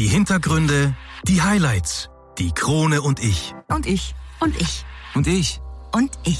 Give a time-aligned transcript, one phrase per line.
[0.00, 0.96] Die Hintergründe,
[1.28, 2.08] die Highlights,
[2.38, 3.54] die Krone und ich.
[3.68, 4.14] Und ich.
[4.40, 4.86] Und ich.
[5.14, 5.60] Und ich.
[5.92, 6.38] Und ich.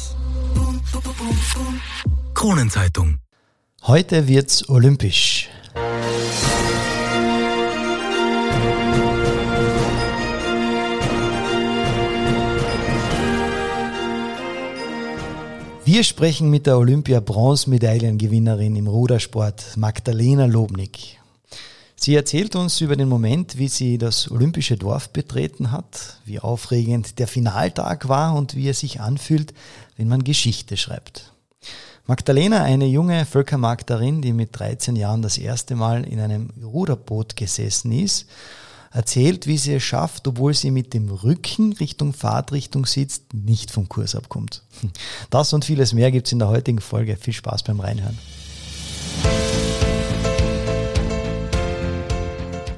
[2.32, 3.18] Kronenzeitung.
[3.82, 5.50] Heute wird's olympisch.
[15.84, 21.19] Wir sprechen mit der Olympia-Bronzemedaillengewinnerin im Rudersport, Magdalena Lobnig.
[22.02, 27.18] Sie erzählt uns über den Moment, wie sie das olympische Dorf betreten hat, wie aufregend
[27.18, 29.52] der Finaltag war und wie er sich anfühlt,
[29.98, 31.34] wenn man Geschichte schreibt.
[32.06, 37.92] Magdalena, eine junge Völkermagderin, die mit 13 Jahren das erste Mal in einem Ruderboot gesessen
[37.92, 38.26] ist
[38.92, 43.88] erzählt, wie sie es schafft, obwohl sie mit dem Rücken Richtung Fahrtrichtung sitzt, nicht vom
[43.88, 44.64] Kurs abkommt.
[45.30, 47.16] Das und vieles mehr gibt es in der heutigen Folge.
[47.16, 48.18] Viel Spaß beim Reinhören.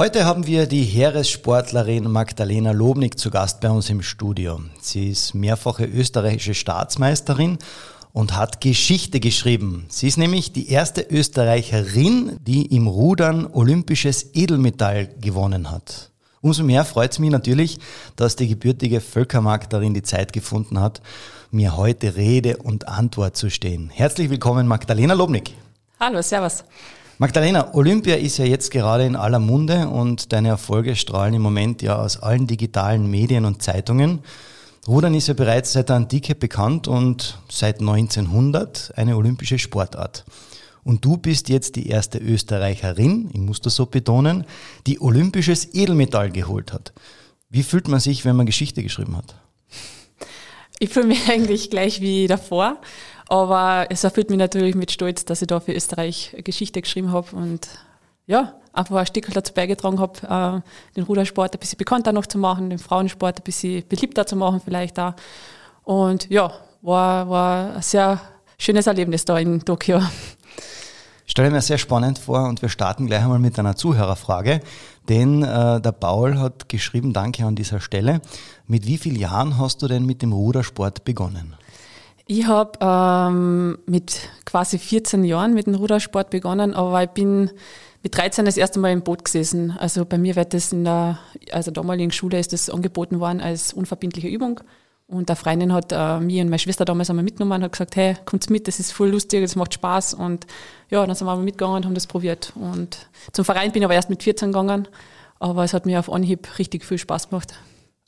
[0.00, 4.58] Heute haben wir die Heeressportlerin Magdalena Lobnig zu Gast bei uns im Studio.
[4.80, 7.58] Sie ist mehrfache österreichische Staatsmeisterin
[8.14, 9.84] und hat Geschichte geschrieben.
[9.90, 16.10] Sie ist nämlich die erste Österreicherin, die im Rudern olympisches Edelmetall gewonnen hat.
[16.40, 17.78] Umso mehr freut es mich natürlich,
[18.16, 21.02] dass die gebürtige Völkermarkterin die Zeit gefunden hat,
[21.50, 23.90] mir heute Rede und Antwort zu stehen.
[23.90, 25.54] Herzlich willkommen, Magdalena Lobnig.
[26.00, 26.64] Hallo, Servus.
[27.20, 31.82] Magdalena, Olympia ist ja jetzt gerade in aller Munde und deine Erfolge strahlen im Moment
[31.82, 34.20] ja aus allen digitalen Medien und Zeitungen.
[34.88, 40.24] Rudern ist ja bereits seit der Antike bekannt und seit 1900 eine olympische Sportart.
[40.82, 44.46] Und du bist jetzt die erste Österreicherin, ich muss das so betonen,
[44.86, 46.94] die olympisches Edelmetall geholt hat.
[47.50, 49.34] Wie fühlt man sich, wenn man Geschichte geschrieben hat?
[50.78, 52.80] Ich fühle mich eigentlich gleich wie davor,
[53.30, 57.34] aber es erfüllt mich natürlich mit Stolz, dass ich da für Österreich Geschichte geschrieben habe
[57.36, 57.68] und
[58.26, 62.38] ja, einfach ein Stück dazu beigetragen habe, äh, den Rudersport ein bisschen bekannter noch zu
[62.38, 65.14] machen, den Frauensport ein bisschen beliebter zu machen vielleicht auch.
[65.84, 66.52] Und ja,
[66.82, 68.20] war, war ein sehr
[68.58, 70.00] schönes Erlebnis da in Tokio
[71.30, 74.60] stelle mir sehr spannend vor und wir starten gleich einmal mit einer Zuhörerfrage,
[75.08, 78.20] denn äh, der Paul hat geschrieben, danke an dieser Stelle.
[78.66, 81.54] Mit wie vielen Jahren hast du denn mit dem Rudersport begonnen?
[82.32, 87.50] Ich habe ähm, mit quasi 14 Jahren mit dem Rudersport begonnen, aber ich bin
[88.04, 89.72] mit 13 das erste Mal im Boot gesessen.
[89.76, 91.18] Also bei mir wird das in der
[91.50, 94.60] also damaligen Schule ist das angeboten worden als unverbindliche Übung.
[95.08, 97.96] Und der Freundin hat äh, mich und meine Schwester damals einmal mitgenommen und hat gesagt,
[97.96, 100.14] hey, kommt mit, das ist voll lustig, das macht Spaß.
[100.14, 100.46] Und
[100.88, 102.52] ja, dann sind wir mal mitgegangen und haben das probiert.
[102.54, 104.86] Und zum Verein bin ich aber erst mit 14 gegangen,
[105.40, 107.54] aber es hat mir auf Anhieb richtig viel Spaß gemacht.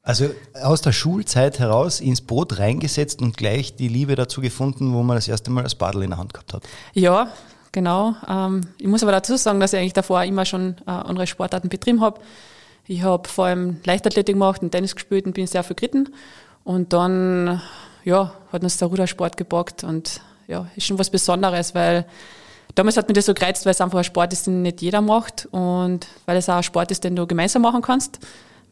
[0.05, 0.31] Also
[0.61, 5.17] aus der Schulzeit heraus ins Boot reingesetzt und gleich die Liebe dazu gefunden, wo man
[5.17, 6.65] das erste Mal das Badel in der Hand gehabt hat.
[6.93, 7.29] Ja,
[7.71, 8.17] genau.
[8.29, 11.69] Ähm, ich muss aber dazu sagen, dass ich eigentlich davor immer schon äh, andere Sportarten
[11.69, 12.21] betrieben habe.
[12.89, 16.13] Ich habe vor allem Leichtathletik gemacht und Tennis gespielt und bin sehr viel geritten.
[16.65, 17.63] Und dann,
[18.03, 22.07] ja, hat uns der Rudersport gepackt und ja, ist schon was Besonderes, weil
[22.75, 25.01] damals hat mir das so gereizt, weil es einfach ein Sport ist, den nicht jeder
[25.01, 28.19] macht und weil es auch ein Sport ist, den du gemeinsam machen kannst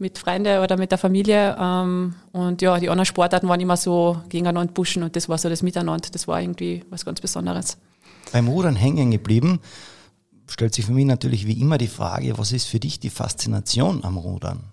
[0.00, 1.56] mit Freunden oder mit der Familie.
[1.59, 5.49] Ähm, und ja, die anderen Sportarten waren immer so gegeneinander pushen und das war so
[5.49, 6.09] das Miteinander.
[6.11, 7.78] Das war irgendwie was ganz Besonderes.
[8.33, 9.60] Beim Rudern hängen geblieben,
[10.49, 14.05] stellt sich für mich natürlich wie immer die Frage, was ist für dich die Faszination
[14.05, 14.65] am Rudern?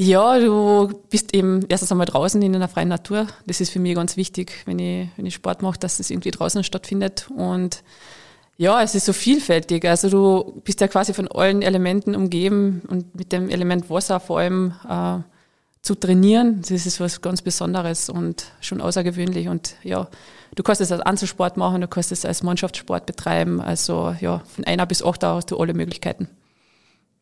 [0.00, 3.26] Ja, du bist eben erstens einmal draußen in der freien Natur.
[3.46, 6.30] Das ist für mich ganz wichtig, wenn ich, wenn ich Sport mache, dass das irgendwie
[6.30, 7.28] draußen stattfindet.
[7.34, 7.82] Und
[8.58, 9.86] ja, es ist so vielfältig.
[9.86, 14.40] Also du bist ja quasi von allen Elementen umgeben und mit dem Element Wasser vor
[14.40, 15.20] allem äh,
[15.80, 19.46] zu trainieren, das ist was ganz Besonderes und schon außergewöhnlich.
[19.46, 20.08] Und ja,
[20.56, 23.60] du kannst es als Anzusport machen, du kannst es als Mannschaftssport betreiben.
[23.60, 26.28] Also ja, von einer bis acht hast du alle Möglichkeiten.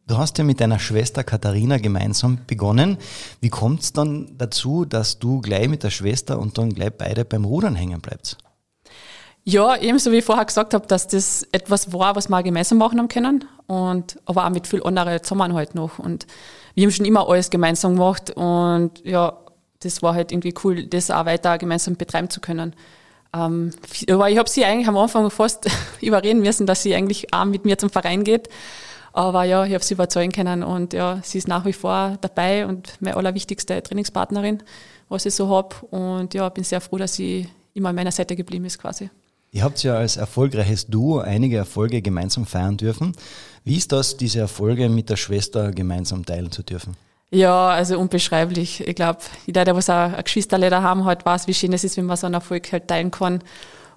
[0.07, 2.97] Du hast ja mit deiner Schwester Katharina gemeinsam begonnen.
[3.43, 7.27] Wie kommt es dann dazu, dass du gleich mit der Schwester und dann gleich beide
[7.27, 8.39] beim Rudern hängen bleibst?
[9.49, 12.99] Ja, ebenso wie ich vorher gesagt habe, dass das etwas war, was wir gemeinsam machen
[12.99, 13.45] haben können.
[13.69, 16.01] Und, aber auch mit viel anderen Zusammenhalt noch.
[16.01, 16.27] Und
[16.75, 18.33] wir haben schon immer alles gemeinsam gemacht.
[18.33, 19.39] Und ja,
[19.81, 22.75] das war halt irgendwie cool, das auch weiter gemeinsam betreiben zu können.
[23.33, 23.71] Ähm,
[24.11, 25.71] aber ich habe sie eigentlich am Anfang fast
[26.01, 28.49] überreden müssen, dass sie eigentlich auch mit mir zum Verein geht.
[29.13, 32.67] Aber ja, ich habe sie überzeugen können und ja, sie ist nach wie vor dabei
[32.67, 34.65] und meine allerwichtigste Trainingspartnerin,
[35.09, 35.77] was ich so habe.
[35.91, 39.09] Und ja, bin sehr froh, dass sie immer an meiner Seite geblieben ist quasi.
[39.57, 43.13] Ihr habt ja als erfolgreiches Duo einige Erfolge gemeinsam feiern dürfen.
[43.65, 46.95] Wie ist das, diese Erfolge mit der Schwester gemeinsam teilen zu dürfen?
[47.31, 48.87] Ja, also unbeschreiblich.
[48.87, 52.05] Ich glaube, jeder, der was ein Geschwisterle daheim hat, weiß, wie schön es ist, wenn
[52.05, 53.41] man so einen Erfolg halt teilen kann.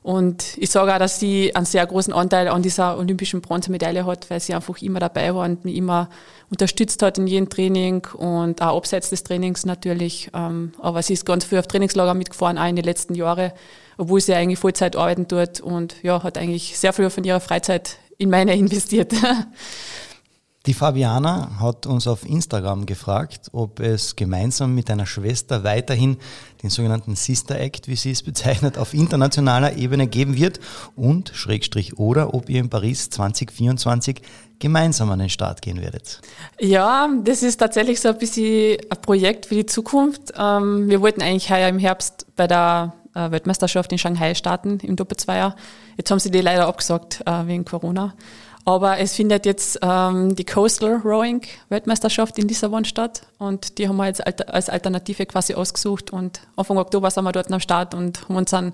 [0.01, 4.29] Und ich sage auch, dass sie einen sehr großen Anteil an dieser olympischen Bronzemedaille hat,
[4.29, 6.09] weil sie einfach immer dabei war und mich immer
[6.49, 10.31] unterstützt hat in jedem Training und auch abseits des Trainings natürlich.
[10.33, 13.51] Ähm, aber sie ist ganz früh auf Trainingslager mitgefahren, auch in den letzten Jahren,
[13.99, 17.97] obwohl sie eigentlich Vollzeit arbeiten tut und ja, hat eigentlich sehr viel von ihrer Freizeit
[18.17, 19.13] in meine investiert.
[20.65, 26.17] Die Fabiana hat uns auf Instagram gefragt, ob es gemeinsam mit einer Schwester weiterhin
[26.63, 30.59] den sogenannten Sister Act, wie sie es bezeichnet, auf internationaler Ebene geben wird
[30.95, 34.21] und Schrägstrich oder ob ihr in Paris 2024
[34.59, 36.21] gemeinsam an den Start gehen werdet.
[36.59, 40.33] Ja, das ist tatsächlich so ein bisschen ein Projekt für die Zukunft.
[40.37, 44.95] Ähm, wir wollten eigentlich heuer im Herbst bei der äh, Weltmeisterschaft in Shanghai starten, im
[44.95, 45.55] Doppelzweier.
[45.97, 48.13] Jetzt haben sie die leider abgesagt äh, wegen Corona.
[48.65, 53.97] Aber es findet jetzt ähm, die Coastal Rowing Weltmeisterschaft in Lissabon statt und die haben
[53.97, 58.21] wir jetzt als Alternative quasi ausgesucht und Anfang Oktober sind wir dort am Start und
[58.27, 58.73] haben unseren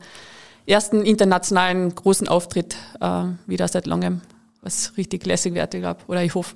[0.67, 4.21] ersten internationalen großen Auftritt äh, wieder seit langem,
[4.65, 6.55] was richtig lässig ich glaube, oder ich hoffe.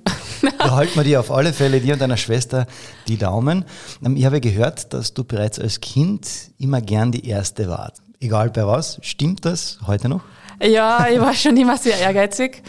[0.58, 2.66] Da halten wir dir auf alle Fälle, dir und deiner Schwester,
[3.08, 3.64] die Daumen.
[4.04, 6.28] Ähm, ich habe gehört, dass du bereits als Kind
[6.58, 8.02] immer gern die Erste warst.
[8.20, 8.98] Egal bei was.
[9.02, 10.22] Stimmt das heute noch?
[10.62, 12.62] Ja, ich war schon immer sehr ehrgeizig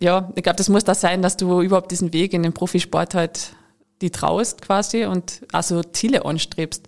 [0.00, 3.14] ja, ich glaube, das muss das sein, dass du überhaupt diesen Weg in den Profisport
[3.14, 3.52] halt
[4.02, 6.86] die traust quasi und also Ziele anstrebst.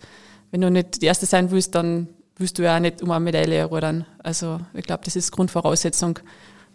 [0.50, 3.24] Wenn du nicht die Erste sein willst, dann willst du ja auch nicht um eine
[3.24, 4.04] Medaille rudern.
[4.18, 6.18] Also ich glaube, das ist Grundvoraussetzung,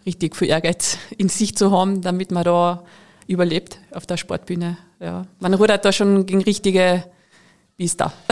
[0.06, 2.84] richtig viel Ehrgeiz in sich zu haben, damit man da
[3.28, 4.78] überlebt auf der Sportbühne.
[5.00, 5.24] Ja.
[5.40, 7.06] Man rudert da schon gegen richtige
[7.78, 8.14] Biester.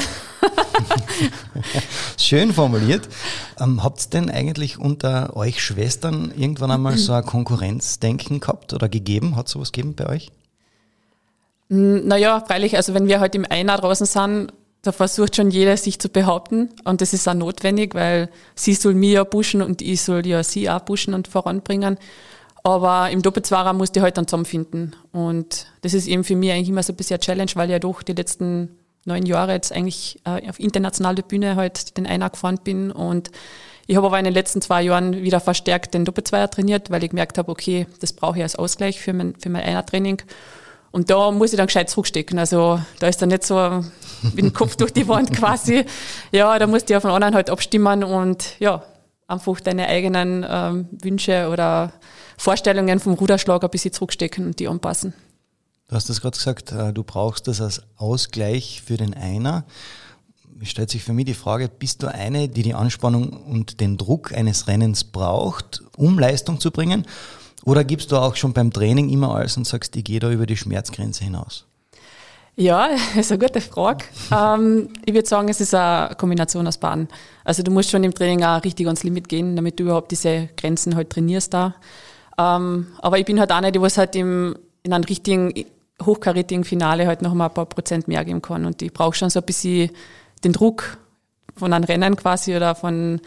[2.18, 3.08] Schön formuliert.
[3.60, 8.90] Ähm, Habt ihr denn eigentlich unter euch Schwestern irgendwann einmal so ein Konkurrenzdenken gehabt oder
[8.90, 9.36] gegeben?
[9.36, 10.32] Hat es sowas gegeben bei euch?
[11.70, 16.00] Naja, freilich, also wenn wir halt im Einer draußen sind, da versucht schon jeder sich
[16.00, 20.02] zu behaupten und das ist auch notwendig, weil sie soll mir ja pushen und ich
[20.02, 21.98] soll ja sie auch pushen und voranbringen.
[22.64, 26.70] Aber im Doppelzwarer musste ich halt dann zusammenfinden und das ist eben für mich eigentlich
[26.70, 29.72] immer so ein bisschen eine Challenge, weil ich ja doch die letzten neun Jahre jetzt
[29.72, 33.32] eigentlich äh, auf internationaler Bühne halt den Einer gefahren bin und
[33.88, 37.10] ich habe aber in den letzten zwei Jahren wieder verstärkt den Doppelzweier trainiert, weil ich
[37.10, 40.22] gemerkt habe, okay, das brauche ich als Ausgleich für mein, für mein Einer-Training.
[40.92, 42.38] Und da muss ich dann gescheit zurückstecken.
[42.38, 43.84] Also da ist dann nicht so
[44.34, 45.86] mit dem Kopf durch die Wand quasi.
[46.32, 48.84] Ja, da musst du ja von anderen halt abstimmen und ja,
[49.28, 51.94] einfach deine eigenen ähm, Wünsche oder
[52.38, 55.14] Vorstellungen vom Ruderschlag ein bisschen zurückstecken und die anpassen.
[55.88, 59.66] Du hast das gerade gesagt, äh, du brauchst das als Ausgleich für den Einer.
[60.62, 63.98] Es stellt sich für mich die Frage, bist du eine, die die Anspannung und den
[63.98, 67.06] Druck eines Rennens braucht, um Leistung zu bringen?
[67.66, 70.46] Oder gibst du auch schon beim Training immer alles und sagst, ich gehe da über
[70.46, 71.66] die Schmerzgrenze hinaus?
[72.56, 74.06] Ja, ist eine gute Frage.
[74.32, 77.08] ähm, ich würde sagen, es ist eine Kombination aus beiden.
[77.44, 80.50] Also du musst schon im Training auch richtig ans Limit gehen, damit du überhaupt diese
[80.58, 81.76] Grenzen halt trainierst da.
[82.38, 85.54] Ähm, aber ich bin halt auch nicht, die was halt im, in einem richtigen
[86.04, 88.66] hochkarätigen Finale halt noch mal ein paar Prozent mehr geben kann.
[88.66, 89.92] Und ich brauche schon so ein bisschen
[90.44, 90.98] den Druck
[91.56, 93.22] von einem Rennen quasi oder von,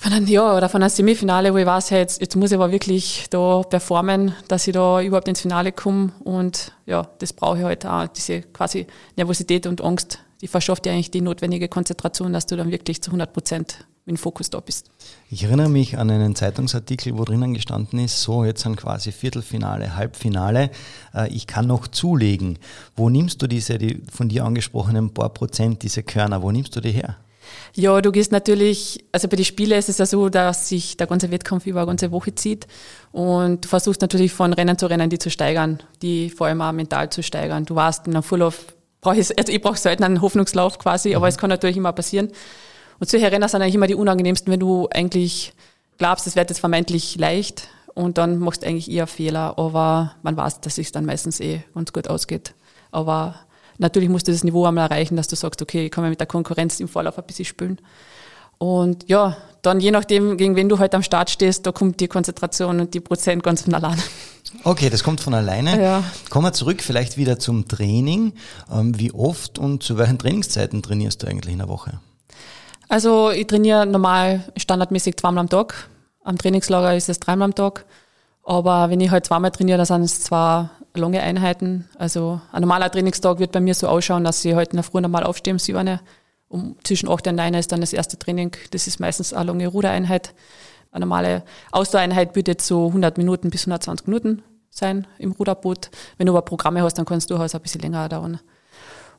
[0.00, 2.56] von einem, ja, oder von einem Semifinale, wo ich weiß, hey, jetzt, jetzt muss ich
[2.56, 6.12] aber wirklich da performen, dass ich da überhaupt ins Finale komme.
[6.22, 8.86] Und ja, das brauche ich halt auch, diese quasi
[9.16, 13.10] Nervosität und Angst, die verschafft dir eigentlich die notwendige Konzentration, dass du dann wirklich zu
[13.10, 14.88] 100 Prozent dem Fokus da bist.
[15.30, 19.96] Ich erinnere mich an einen Zeitungsartikel, wo drinnen gestanden ist, so jetzt sind quasi Viertelfinale,
[19.96, 20.70] Halbfinale,
[21.12, 22.60] äh, ich kann noch zulegen.
[22.94, 26.80] Wo nimmst du diese die von dir angesprochenen paar Prozent, diese Körner, wo nimmst du
[26.80, 27.16] die her?
[27.74, 31.06] Ja, du gehst natürlich, also bei den Spielen ist es ja so, dass sich der
[31.06, 32.66] ganze Wettkampf über eine ganze Woche zieht
[33.12, 36.72] und du versuchst natürlich von Rennen zu Rennen die zu steigern, die vor allem auch
[36.72, 37.64] mental zu steigern.
[37.64, 41.16] Du weißt, in einem Vorlauf brauche ich, also ich brauche selten einen Hoffnungslauf quasi, mhm.
[41.16, 42.28] aber es kann natürlich immer passieren.
[42.98, 45.52] Und solche Rennen sind eigentlich immer die unangenehmsten, wenn du eigentlich
[45.98, 50.36] glaubst, es wird jetzt vermeintlich leicht und dann machst du eigentlich eher Fehler, aber man
[50.36, 52.54] weiß, dass es dann meistens eh ganz gut ausgeht.
[52.90, 53.34] Aber
[53.78, 56.20] natürlich musst du das Niveau einmal erreichen, dass du sagst, okay, ich kann mir mit
[56.20, 57.80] der Konkurrenz im Vorlauf ein bisschen spielen.
[58.58, 62.08] Und ja, dann je nachdem, gegen wen du halt am Start stehst, da kommt die
[62.08, 64.02] Konzentration und die Prozent ganz von alleine.
[64.64, 65.80] Okay, das kommt von alleine.
[65.80, 66.02] Ja.
[66.30, 68.32] Kommen wir zurück vielleicht wieder zum Training.
[68.72, 72.00] Ähm, wie oft und zu welchen Trainingszeiten trainierst du eigentlich in der Woche?
[72.88, 75.88] Also ich trainiere normal standardmäßig zweimal am Tag.
[76.24, 77.84] Am Trainingslager ist es dreimal am Tag.
[78.42, 81.88] Aber wenn ich halt zweimal trainiere, dann sind es zwar lange Einheiten.
[81.98, 85.00] Also ein normaler Trainingstag wird bei mir so ausschauen, dass ich halt in der Früh
[85.00, 85.98] normal aufstehe um 7
[86.48, 88.52] um zwischen 8 und 9 ist dann das erste Training.
[88.70, 90.34] Das ist meistens eine lange Rudereinheit.
[90.90, 95.90] Eine normale Ausdauereinheit bietet so 100 Minuten bis 120 Minuten sein im Ruderboot.
[96.16, 98.40] Wenn du aber Programme hast, dann kann es durchaus ein bisschen länger dauern.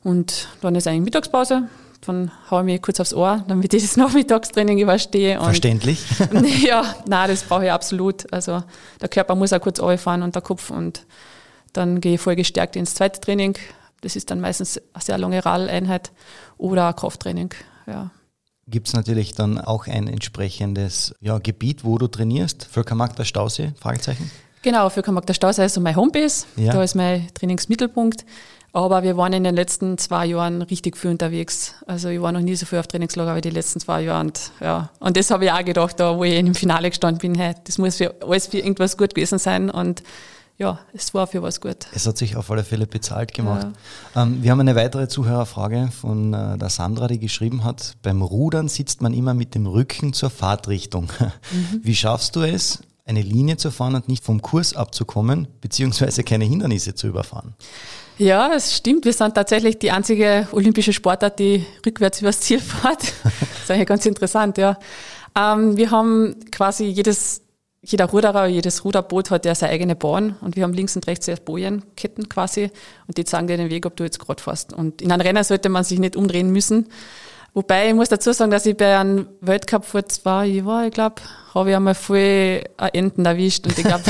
[0.03, 1.67] Und dann ist eigentlich Mittagspause.
[2.05, 5.39] Dann haue ich mich kurz aufs Ohr, damit ich das Nachmittagstraining überstehe.
[5.39, 6.03] Verständlich.
[6.63, 8.31] ja, nein, das brauche ich absolut.
[8.31, 8.63] Also
[9.01, 10.71] der Körper muss auch kurz runterfahren und der Kopf.
[10.71, 11.05] Und
[11.73, 13.57] dann gehe ich voll gestärkt ins zweite Training.
[14.01, 16.11] Das ist dann meistens eine sehr lange Radeinheit
[16.57, 17.53] oder Krafttraining.
[17.87, 18.11] Ja.
[18.67, 22.65] Gibt es natürlich dann auch ein entsprechendes ja, Gebiet, wo du trainierst?
[22.65, 23.73] Völkermarkt der Stausee?
[23.79, 24.29] Fragezeichen?
[24.61, 26.45] Genau, Völkermarkt der Stausee ist so mein Homebase.
[26.55, 26.73] Ja.
[26.73, 28.25] Da ist mein Trainingsmittelpunkt.
[28.71, 31.73] Aber wir waren in den letzten zwei Jahren richtig viel unterwegs.
[31.87, 34.21] Also ich war noch nie so viel auf Trainingslager wie die letzten zwei Jahre.
[34.21, 34.91] Und, ja.
[34.99, 37.79] und das habe ich auch gedacht, da wo ich im Finale gestanden bin, hey, das
[37.79, 39.71] muss für alles für irgendwas gut gewesen sein.
[39.71, 40.03] Und
[40.59, 41.87] ja, es war für was gut.
[41.93, 43.67] Es hat sich auf alle Fälle bezahlt gemacht.
[44.13, 44.23] Ja.
[44.23, 48.67] Ähm, wir haben eine weitere Zuhörerfrage von äh, der Sandra, die geschrieben hat, beim Rudern
[48.67, 51.11] sitzt man immer mit dem Rücken zur Fahrtrichtung.
[51.51, 51.79] Mhm.
[51.83, 56.45] Wie schaffst du es, eine Linie zu fahren und nicht vom Kurs abzukommen, beziehungsweise keine
[56.45, 57.55] Hindernisse zu überfahren?
[58.17, 59.05] Ja, es stimmt.
[59.05, 63.01] Wir sind tatsächlich die einzige olympische Sportart, die rückwärts übers Ziel fährt.
[63.23, 64.77] das ist eigentlich ganz interessant, ja.
[65.37, 67.41] Ähm, wir haben quasi jedes
[67.81, 71.27] jeder Ruderer, jedes Ruderboot hat ja seine eigene Bahn und wir haben links und rechts
[71.27, 72.71] erst Bojenketten quasi
[73.07, 74.73] und die zeigen dir den Weg, ob du jetzt gerade fährst.
[74.73, 76.87] Und in einem Rennen sollte man sich nicht umdrehen müssen.
[77.53, 81.15] Wobei ich muss dazu sagen, dass ich bei einem Weltcup vor zwei Jahren, ich glaube,
[81.55, 82.61] habe ich einmal voll
[82.93, 84.03] Enten erwischt und ich glaube,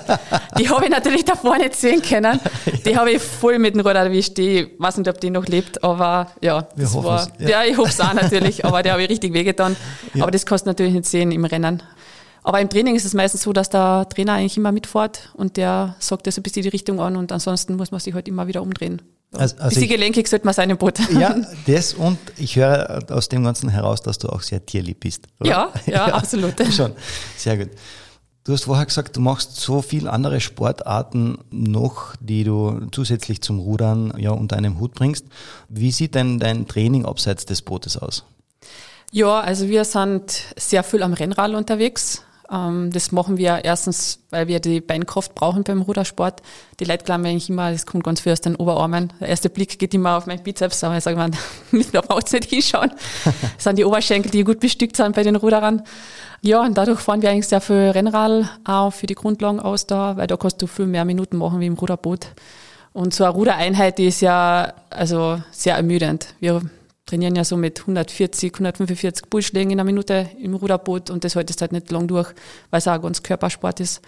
[0.58, 2.40] die habe ich natürlich davor nicht sehen können.
[2.84, 4.38] Die habe ich voll mit dem Ruder erwischt.
[4.40, 7.48] Ich weiß nicht, ob die noch lebt, aber ja, das war, ja.
[7.48, 7.64] ja.
[7.64, 9.76] ich hoffe es auch natürlich, aber der habe ich richtig wehgetan.
[10.14, 10.24] Ja.
[10.24, 11.82] Aber das kannst du natürlich nicht sehen im Rennen.
[12.42, 15.96] Aber im Training ist es meistens so, dass der Trainer eigentlich immer mitfährt und der
[15.98, 18.62] sagt das ein bisschen die Richtung an und ansonsten muss man sich halt immer wieder
[18.62, 19.02] umdrehen.
[19.32, 20.98] Also, also bisschen gelenkig sollte man sein im Boot.
[21.12, 25.26] Ja, das und ich höre aus dem Ganzen heraus, dass du auch sehr tierlieb bist.
[25.42, 26.54] Ja, ja, ja, absolut.
[26.72, 26.92] Schon,
[27.36, 27.70] sehr gut.
[28.42, 33.60] Du hast vorher gesagt, du machst so viele andere Sportarten noch, die du zusätzlich zum
[33.60, 35.26] Rudern ja unter einem Hut bringst.
[35.68, 38.24] Wie sieht denn dein Training abseits des Bootes aus?
[39.12, 42.22] Ja, also wir sind sehr viel am Rennrad unterwegs.
[42.50, 46.42] Ähm, das machen wir erstens, weil wir die Beinkraft brauchen beim Rudersport.
[46.80, 49.12] Die Leute glauben eigentlich immer, das kommt ganz viel aus den Oberarmen.
[49.20, 51.30] Der erste Blick geht immer auf meinen Bizeps, aber ich sage mal,
[51.92, 52.90] da braucht es nicht hinschauen.
[53.56, 55.82] Das sind die Oberschenkel, die gut bestückt sind bei den Ruderern.
[56.40, 60.16] Ja, und dadurch fahren wir eigentlich sehr viel Rennrad auch für die Grundlagen aus da,
[60.16, 62.28] weil da kannst du viel mehr Minuten machen wie im Ruderboot.
[62.92, 66.34] Und so eine Rudereinheit, die ist ja also sehr ermüdend.
[66.40, 66.62] Wir
[67.10, 71.60] trainieren ja so mit 140, 145 Pulsschlägen in einer Minute im Ruderboot und das haltest
[71.60, 72.32] halt nicht lang durch,
[72.70, 74.00] weil es auch ganz Körpersport ist.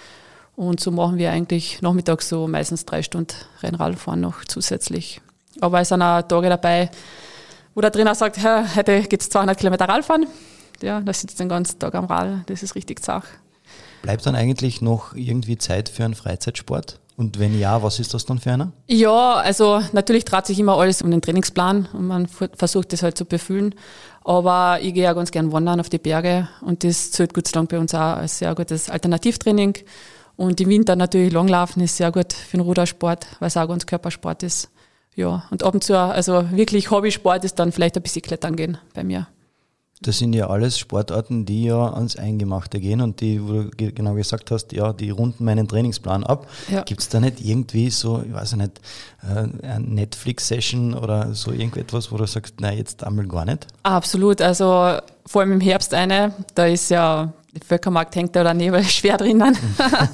[0.55, 5.21] Und so machen wir eigentlich nachmittags so meistens drei Stunden Rennradfahren noch zusätzlich.
[5.61, 6.91] Aber es sind auch Tage dabei,
[7.75, 8.39] wo der Trainer sagt,
[8.77, 10.29] heute geht es 200 Kilometer Radfahren.
[10.81, 12.43] Ja, da sitzt den ganzen Tag am Rad.
[12.47, 13.27] Das ist richtig zach.
[14.03, 17.01] Bleibt dann eigentlich noch irgendwie Zeit für einen Freizeitsport?
[17.17, 18.73] Und wenn ja, was ist das dann für einer?
[18.89, 23.19] Ja, also natürlich dreht sich immer alles um den Trainingsplan und man versucht das halt
[23.19, 23.75] zu befüllen.
[24.25, 27.53] Aber ich gehe ja ganz gern wandern auf die Berge und das zählt Gott sei
[27.53, 29.79] Dank bei uns auch als sehr gutes Alternativtraining.
[30.37, 33.87] Und im Winter natürlich Langlaufen ist sehr gut für den Rudersport, weil es auch ganz
[33.87, 34.71] Körpersport ist.
[35.15, 38.79] Ja, und ab und zu, also wirklich Hobbysport ist dann vielleicht ein bisschen Klettern gehen
[38.95, 39.27] bei mir.
[40.03, 44.15] Das sind ja alles Sportarten, die ja ans Eingemachte gehen und die, wo du genau
[44.15, 46.49] gesagt hast, ja, die runden meinen Trainingsplan ab.
[46.69, 46.83] Ja.
[46.83, 48.81] Gibt es da nicht irgendwie so, ich weiß nicht,
[49.23, 53.67] äh, eine Netflix-Session oder so irgendetwas, wo du sagst, nein, jetzt einmal gar nicht?
[53.83, 58.83] Absolut, also vor allem im Herbst eine, da ist ja, der Völkermarkt hängt da daneben
[58.85, 59.57] schwer drinnen.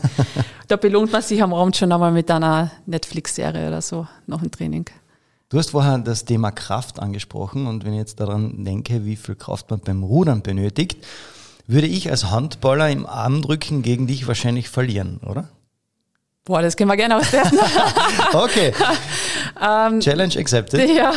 [0.68, 4.50] da belohnt man sich am Abend schon einmal mit einer Netflix-Serie oder so nach dem
[4.50, 4.86] Training.
[5.50, 9.34] Du hast vorher das Thema Kraft angesprochen und wenn ich jetzt daran denke, wie viel
[9.34, 10.98] Kraft man beim Rudern benötigt,
[11.66, 15.48] würde ich als Handballer im Armdrücken gegen dich wahrscheinlich verlieren, oder?
[16.44, 17.58] Boah, das können wir gerne auswerten.
[18.34, 18.74] okay.
[19.62, 20.86] ähm, Challenge accepted.
[20.90, 21.14] Ja.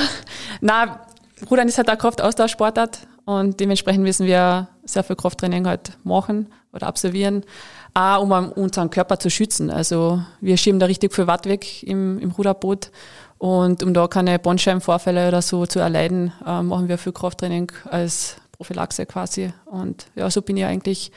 [0.61, 1.01] Na,
[1.50, 6.88] Rudern ist halt eine Kraftaustauschsportart und dementsprechend müssen wir sehr viel Krafttraining halt machen oder
[6.88, 7.43] absolvieren,
[7.93, 9.69] auch um unseren Körper zu schützen.
[9.69, 12.91] Also wir schieben da richtig viel Watt weg im, im Ruderboot
[13.41, 18.36] und um da keine Bandscheibenvorfälle oder so zu erleiden, äh, machen wir viel Krafttraining als
[18.51, 19.51] Prophylaxe quasi.
[19.65, 21.12] Und ja, so bin ich eigentlich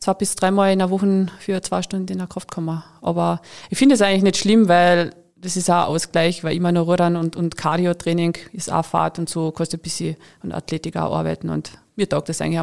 [0.00, 2.84] zwei bis dreimal in der Woche für zwei Stunden in der Kraftkammer.
[3.02, 6.84] Aber ich finde es eigentlich nicht schlimm, weil das ist auch Ausgleich, weil immer nur
[6.86, 11.14] Rudern und, und Cardio-Training ist auch Fahrt und so du ein bisschen an Athletik auch
[11.14, 12.62] arbeiten und mir taugt das eigentlich.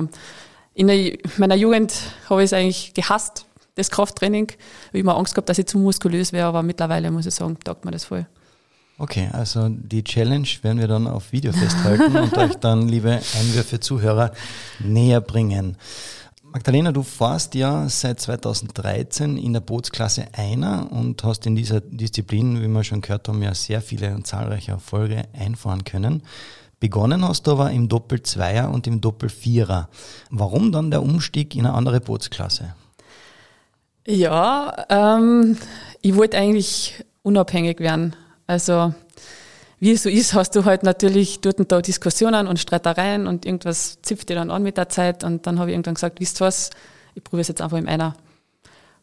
[0.74, 1.94] In der, meiner Jugend
[2.28, 3.46] habe ich es eigentlich gehasst,
[3.76, 4.48] das Krafttraining.
[4.50, 7.56] Ich habe immer Angst gehabt, dass ich zu muskulös wäre, aber mittlerweile muss ich sagen,
[7.64, 8.26] taugt mir das voll.
[8.98, 13.80] Okay, also die Challenge werden wir dann auf Video festhalten und euch dann, liebe Einwürfe
[13.80, 14.32] Zuhörer,
[14.80, 15.76] näher bringen.
[16.44, 22.62] Magdalena, du fährst ja seit 2013 in der Bootsklasse einer und hast in dieser Disziplin,
[22.62, 26.24] wie wir schon gehört haben, ja sehr viele und zahlreiche Erfolge einfahren können.
[26.80, 29.90] Begonnen hast du aber im Doppel-Zweier und im Doppel-Vierer.
[30.30, 32.74] Warum dann der Umstieg in eine andere Bootsklasse?
[34.08, 35.58] Ja, ähm,
[36.02, 38.16] ich wollte eigentlich unabhängig werden.
[38.48, 38.94] Also
[39.80, 43.46] wie es so ist, hast du halt natürlich dort und da Diskussionen und Streitereien und
[43.46, 46.42] irgendwas zipft dir dann an mit der Zeit und dann habe ich irgendwann gesagt, wisst
[46.42, 46.70] was,
[47.14, 48.16] ich probiere es jetzt einfach im Einer.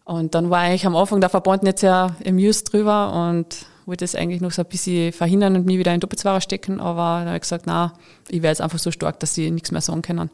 [0.04, 4.14] Und dann war eigentlich am Anfang der Verband nicht sehr amused drüber und wollte es
[4.14, 7.36] eigentlich noch so ein bisschen verhindern und mich wieder in Doppelzweier stecken, aber dann habe
[7.36, 7.92] ich gesagt, na,
[8.28, 10.30] ich wäre jetzt einfach so stark, dass sie nichts mehr sagen können.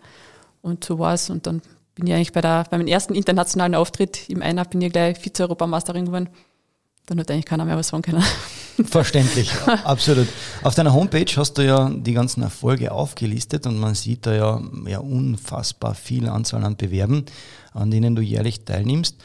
[0.62, 1.62] Und so war es und dann
[1.94, 5.18] bin ich eigentlich bei, der, bei meinem ersten internationalen Auftritt im Einer bin ich gleich
[5.18, 6.28] Vize-Europameisterin geworden.
[7.08, 8.22] Dann hat eigentlich keiner mehr was sagen können.
[8.84, 9.50] Verständlich,
[9.82, 10.28] absolut.
[10.62, 14.62] Auf deiner Homepage hast du ja die ganzen Erfolge aufgelistet und man sieht da ja,
[14.86, 17.24] ja unfassbar viel Anzahl an Bewerben,
[17.72, 19.16] an denen du jährlich teilnimmst.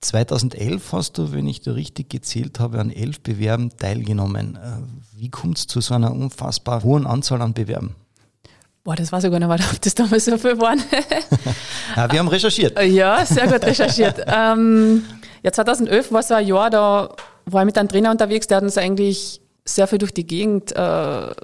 [0.00, 4.54] 2011 hast du, wenn ich da richtig gezählt habe, an elf Bewerben teilgenommen.
[4.54, 7.96] Äh, wie kommt es zu so einer unfassbar hohen Anzahl an Bewerben?
[8.84, 10.80] Boah, das war sogar noch mal, ob das damals so viel waren.
[11.96, 12.80] ja, wir haben recherchiert.
[12.84, 14.24] Ja, sehr gut recherchiert.
[14.26, 15.02] ähm,
[15.42, 17.14] ja, 2011 war so ein Jahr, da
[17.46, 20.72] war ich mit einem Trainer unterwegs, der hat uns eigentlich sehr viel durch die Gegend
[20.72, 21.34] äh,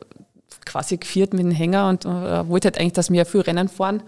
[0.65, 4.03] quasi geführt mit dem Hänger und äh, wollte halt eigentlich, dass wir viel Rennen fahren.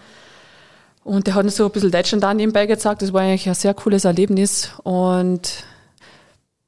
[1.04, 3.02] Und der hat uns so ein bisschen Deutschland da nebenbei gezeigt.
[3.02, 4.70] Das war eigentlich ein sehr cooles Erlebnis.
[4.82, 5.64] Und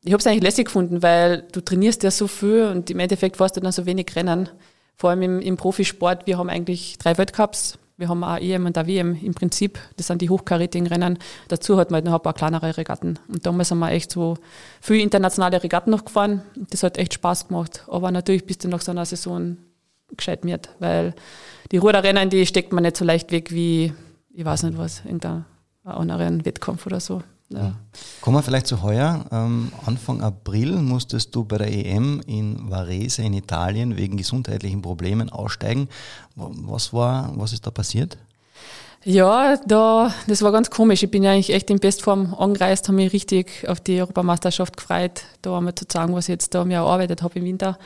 [0.05, 3.37] ich habe es eigentlich lässig gefunden, weil du trainierst ja so viel und im Endeffekt
[3.37, 4.49] fährst du dann so wenig Rennen.
[4.95, 8.78] Vor allem im, im Profisport, wir haben eigentlich drei Weltcups wir haben auch EM und
[8.78, 9.78] auch WM im Prinzip.
[9.97, 11.19] Das sind die hochkarätigen Rennen.
[11.49, 13.19] Dazu hat man halt noch ein paar kleinere Regatten.
[13.26, 14.37] Und damals haben wir echt so
[14.81, 16.43] viele internationale Regatten noch gefahren.
[16.71, 17.85] Das hat echt Spaß gemacht.
[17.88, 19.57] Aber natürlich bist du nach so einer Saison
[20.17, 21.12] gescheit mit, weil
[21.73, 23.92] die Ruderrennen, die steckt man nicht so leicht weg wie,
[24.33, 25.44] ich weiß nicht was, irgendein
[25.85, 27.23] anderen Wettkampf oder so.
[27.51, 27.75] Ja.
[28.21, 29.25] Kommen wir vielleicht zu heuer.
[29.33, 35.31] Ähm, Anfang April musstest du bei der EM in Varese in Italien wegen gesundheitlichen Problemen
[35.31, 35.89] aussteigen.
[36.37, 38.19] Was war, was ist da passiert?
[39.05, 41.03] Ja, da, das war ganz komisch.
[41.03, 45.23] Ich bin ja eigentlich echt in Bestform angereist, habe mich richtig auf die Europameisterschaft gefreut,
[45.41, 47.79] da einmal zu sagen, was ich jetzt da mir erarbeitet habe im Winter.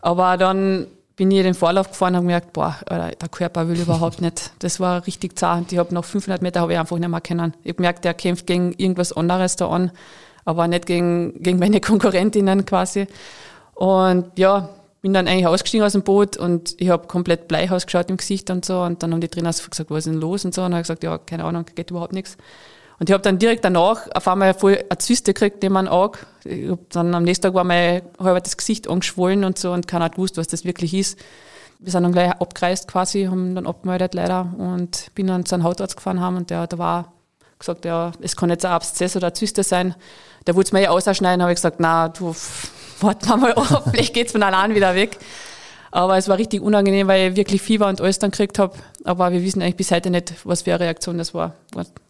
[0.00, 4.50] Aber dann bin ich den Vorlauf gefahren und gemerkt, boah, der Körper will überhaupt nicht.
[4.58, 5.70] Das war richtig zart.
[5.72, 7.54] Ich habe nach 500 Meter habe ich einfach nicht mehr kennen.
[7.62, 9.92] Ich habe gemerkt, der kämpft gegen irgendwas anderes da an,
[10.44, 13.06] aber nicht gegen, gegen meine Konkurrentinnen quasi.
[13.74, 14.70] Und ja,
[15.02, 18.50] bin dann eigentlich ausgestiegen aus dem Boot und ich habe komplett bleich ausgeschaut im Gesicht
[18.50, 18.80] und so.
[18.80, 20.62] Und dann haben die Trainer gesagt, was ist denn los und so.
[20.62, 22.36] Und dann habe ich gesagt, ja, keine Ahnung, geht überhaupt nichts.
[23.04, 26.20] Und ich habe dann direkt danach auf einmal voll eine Zyste gekriegt neben meinem Auge.
[26.42, 30.06] Ich hab dann am nächsten Tag war mein halbes Gesicht angeschwollen und so und keiner
[30.06, 31.18] hat gewusst, was das wirklich ist.
[31.80, 35.64] Wir sind dann gleich abgereist quasi, haben dann abgemeldet leider und bin dann zu einem
[35.64, 37.12] Hautarzt gefahren haben und der, der war
[37.58, 39.94] gesagt, ja, es kann jetzt ein Abszess oder eine Zyste sein.
[40.46, 42.34] Der wollte es mir ja ausschneiden, habe ich gesagt, na, du,
[43.02, 45.18] warte mal ab, vielleicht geht's von allein wieder weg.
[45.90, 48.78] Aber es war richtig unangenehm, weil ich wirklich Fieber und alles dann gekriegt habe.
[49.04, 51.34] Aber wir wissen eigentlich bis heute nicht, was für eine Reaktion das.
[51.34, 51.52] War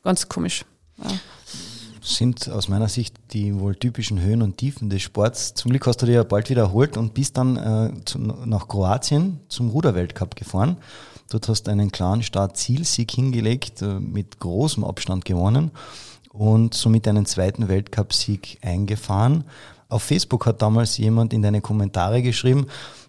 [0.04, 0.64] ganz komisch.
[2.00, 5.54] Sind aus meiner Sicht die wohl typischen Höhen und Tiefen des Sports.
[5.54, 8.68] Zum Glück hast du dir ja bald wieder erholt und bist dann äh, zu, nach
[8.68, 10.76] Kroatien zum Ruderweltcup gefahren.
[11.30, 15.70] Dort hast du einen klaren Start-Zielsieg hingelegt, äh, mit großem Abstand gewonnen
[16.30, 19.44] und somit einen zweiten Weltcup-Sieg eingefahren.
[19.88, 22.66] Auf Facebook hat damals jemand in deine Kommentare geschrieben,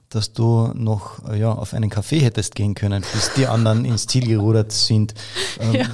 [0.10, 4.28] dass du noch ja, auf einen Kaffee hättest gehen können, bis die anderen ins Ziel
[4.28, 5.14] gerudert sind.
[5.60, 5.86] Ähm, ja.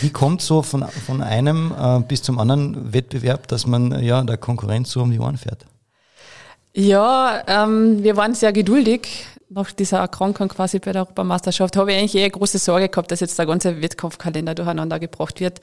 [0.00, 4.36] Wie kommt so von, von einem äh, bis zum anderen Wettbewerb, dass man ja der
[4.36, 5.66] Konkurrenz so um die Ohren fährt?
[6.74, 9.26] Ja, ähm, wir waren sehr geduldig.
[9.48, 13.20] Nach dieser Erkrankung quasi bei der Europameisterschaft habe ich eigentlich eher große Sorge gehabt, dass
[13.20, 15.60] jetzt der ganze Wettkampfkalender durcheinander gebracht wird.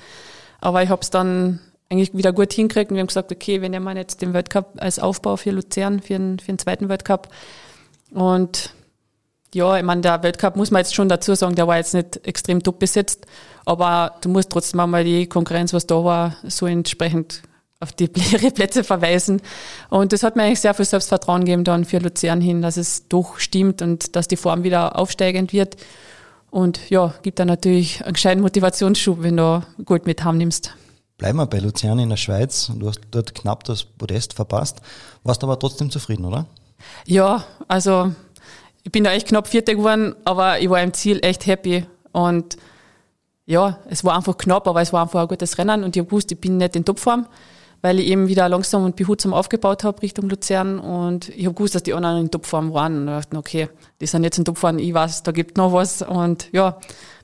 [0.60, 3.72] Aber ich habe es dann eigentlich wieder gut hinkriegt und wir haben gesagt, okay, wenn
[3.72, 7.30] wir jetzt den Weltcup als Aufbau für Luzern, für den, für den zweiten Weltcup,
[8.18, 8.74] und
[9.54, 12.26] ja, ich meine, der Weltcup muss man jetzt schon dazu sagen, der war jetzt nicht
[12.26, 13.28] extrem top besetzt,
[13.64, 17.44] aber du musst trotzdem einmal die Konkurrenz, was da war, so entsprechend
[17.80, 19.40] auf die Plätze verweisen.
[19.92, 23.08] Und das hat mir eigentlich sehr viel Selbstvertrauen gegeben dann für Luzern hin, dass es
[23.08, 25.78] doch stimmt und dass die Form wieder aufsteigend wird.
[26.50, 30.74] Und ja, gibt dann natürlich einen gescheiten Motivationsschub, wenn du Gold mit heimnimmst.
[31.20, 32.72] Bleiben wir bei Luzern in der Schweiz.
[32.76, 34.82] Du hast dort knapp das Podest verpasst,
[35.24, 36.48] warst aber trotzdem zufrieden, oder?
[37.06, 38.12] Ja, also
[38.84, 41.86] ich bin da echt knapp Vierte geworden, aber ich war im Ziel echt happy.
[42.12, 42.58] Und
[43.46, 46.10] ja, es war einfach knapp, aber es war einfach ein gutes Rennen und ich habe
[46.10, 47.28] gewusst, ich bin nicht in Topform,
[47.82, 51.76] weil ich eben wieder langsam und behutsam aufgebaut habe Richtung Luzern und ich habe gewusst,
[51.76, 53.70] dass die anderen in Topform waren und dachte, okay,
[54.02, 56.78] die sind jetzt in Topform, ich weiß, da gibt noch was und ja,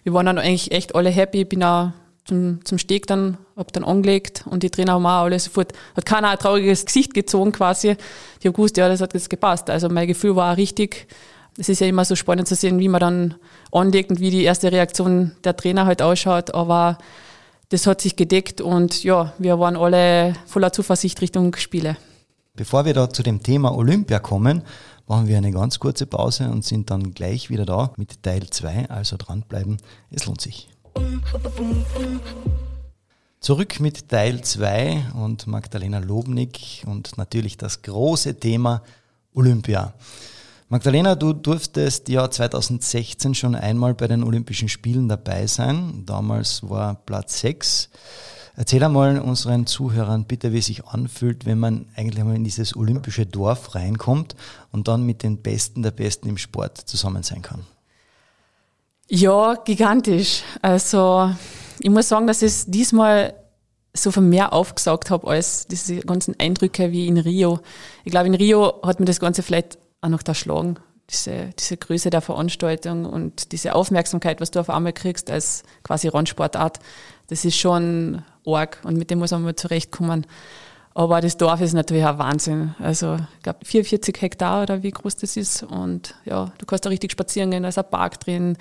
[0.03, 1.91] wir waren dann eigentlich echt alle happy, ich bin auch
[2.25, 6.05] zum, zum Steg dann, hab dann angelegt und die Trainer haben auch alle sofort, hat
[6.05, 7.97] keiner ein trauriges Gesicht gezogen quasi.
[8.41, 9.69] Die haben gewusst, ja, das hat jetzt gepasst.
[9.69, 11.07] Also mein Gefühl war auch richtig.
[11.57, 13.35] Es ist ja immer so spannend zu sehen, wie man dann
[13.71, 16.53] anlegt und wie die erste Reaktion der Trainer halt ausschaut.
[16.53, 16.97] Aber
[17.69, 21.97] das hat sich gedeckt und ja, wir waren alle voller Zuversicht Richtung Spiele.
[22.55, 24.63] Bevor wir da zu dem Thema Olympia kommen,
[25.07, 28.89] machen wir eine ganz kurze Pause und sind dann gleich wieder da mit Teil 2.
[28.89, 29.77] Also dranbleiben,
[30.11, 30.72] es lohnt sich.
[33.39, 38.83] Zurück mit Teil 2 und Magdalena Lobnick und natürlich das große Thema
[39.33, 39.93] Olympia.
[40.69, 46.03] Magdalena, du durftest ja 2016 schon einmal bei den Olympischen Spielen dabei sein.
[46.05, 47.89] Damals war Platz 6.
[48.55, 52.75] Erzähl einmal unseren Zuhörern bitte, wie es sich anfühlt, wenn man eigentlich einmal in dieses
[52.75, 54.35] olympische Dorf reinkommt
[54.71, 57.65] und dann mit den Besten der Besten im Sport zusammen sein kann.
[59.09, 60.43] Ja, gigantisch.
[60.61, 61.31] Also
[61.79, 63.33] ich muss sagen, dass ich es diesmal
[63.95, 67.59] so viel mehr aufgesaugt habe als diese ganzen Eindrücke wie in Rio.
[68.03, 70.77] Ich glaube, in Rio hat mir das Ganze vielleicht auch noch erschlagen.
[71.09, 76.07] Diese, diese Größe der Veranstaltung und diese Aufmerksamkeit, was du auf einmal kriegst als quasi
[76.07, 76.79] Randsportart,
[77.27, 80.25] das ist schon arg und mit dem muss man mal zurechtkommen.
[80.95, 82.75] Aber das Dorf ist natürlich ein Wahnsinn.
[82.79, 85.63] Also, ich glaube, 44 Hektar oder wie groß das ist.
[85.63, 88.57] Und ja, du kannst da richtig spazieren gehen, da ist ein Park drin.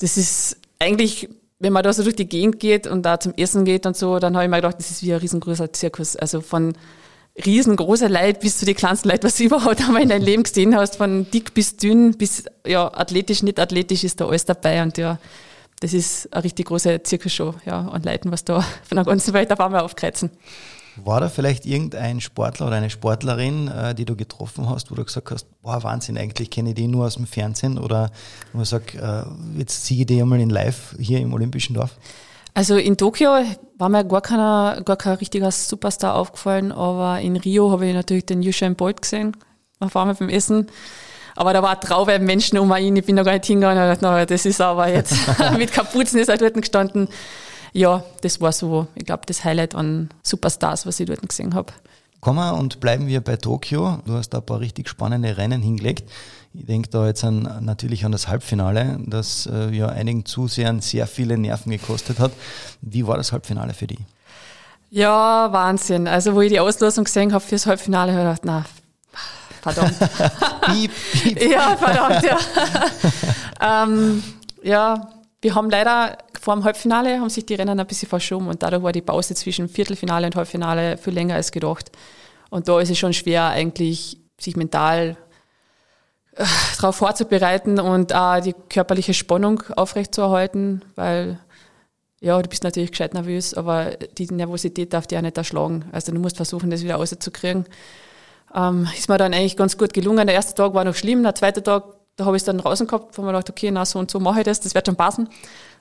[0.00, 1.28] Das ist eigentlich,
[1.60, 4.18] wenn man da so durch die Gegend geht und da zum Essen geht und so,
[4.18, 6.16] dann habe ich mir gedacht, das ist wie ein riesengroßer Zirkus.
[6.16, 6.74] Also von
[7.44, 10.76] riesengroßer Leid bis zu die kleinsten Leid, was du überhaupt einmal in deinem Leben gesehen
[10.76, 14.82] hast, von dick bis dünn bis ja, athletisch, nicht athletisch ist da alles dabei.
[14.82, 15.18] Und ja,
[15.78, 19.52] das ist eine richtig große Zirkusshow, ja, an Leuten, was da von der ganzen Welt
[19.52, 20.30] auf einmal aufkreuzen.
[20.96, 25.04] War da vielleicht irgendein Sportler oder eine Sportlerin, äh, die du getroffen hast, wo du
[25.04, 28.10] gesagt hast, boah, Wahnsinn, eigentlich kenne ich die nur aus dem Fernsehen oder
[28.52, 29.22] wo man sagt, äh,
[29.58, 31.96] jetzt ziehe ich die einmal in live hier im Olympischen Dorf?
[32.54, 33.30] Also in Tokio
[33.78, 38.26] war mir gar, keiner, gar kein richtiger Superstar aufgefallen, aber in Rio habe ich natürlich
[38.26, 39.36] den Usain Bolt gesehen,
[39.80, 40.68] auf einmal beim Essen.
[41.36, 44.26] Aber da war Traube Menschen um ihn, ich bin da gar nicht hingegangen und dachte,
[44.26, 45.16] das ist aber jetzt
[45.58, 47.08] mit Kapuzen ist er dort gestanden
[47.74, 51.72] ja, das war so, ich glaube, das Highlight an Superstars, was ich dort gesehen habe.
[52.20, 53.98] Kommen wir und bleiben wir bei Tokio.
[54.06, 56.08] Du hast da ein paar richtig spannende Rennen hingelegt.
[56.54, 61.08] Ich denke da jetzt an, natürlich an das Halbfinale, das äh, ja einigen Zusehern sehr
[61.08, 62.30] viele Nerven gekostet hat.
[62.80, 63.98] Wie war das Halbfinale für dich?
[64.90, 66.06] Ja, Wahnsinn.
[66.06, 68.64] Also, wo ich die Auslosung gesehen habe fürs Halbfinale, habe ich gedacht, na,
[69.62, 69.98] verdammt.
[70.66, 71.50] piep, piep.
[71.50, 72.38] Ja, verdammt, ja.
[73.82, 74.22] ähm,
[74.62, 75.08] ja,
[75.42, 78.82] wir haben leider vor dem Halbfinale haben sich die Rennen ein bisschen verschoben und dadurch
[78.82, 81.90] war die Pause zwischen Viertelfinale und Halbfinale viel länger als gedacht.
[82.50, 85.16] Und da ist es schon schwer, eigentlich sich mental
[86.32, 86.44] äh,
[86.76, 91.40] darauf vorzubereiten und auch die körperliche Spannung aufrechtzuerhalten, weil
[92.20, 95.86] ja, du bist natürlich gescheit nervös, aber die Nervosität darf dir auch nicht erschlagen.
[95.92, 97.64] Also du musst versuchen, das wieder rauszukriegen.
[98.54, 100.26] Ähm, ist mir dann eigentlich ganz gut gelungen.
[100.26, 101.84] Der erste Tag war noch schlimm, der zweite Tag
[102.16, 104.40] da habe ich es dann draußen wo man gedacht, okay, na so und so mache
[104.40, 105.28] ich das, das wird schon passen.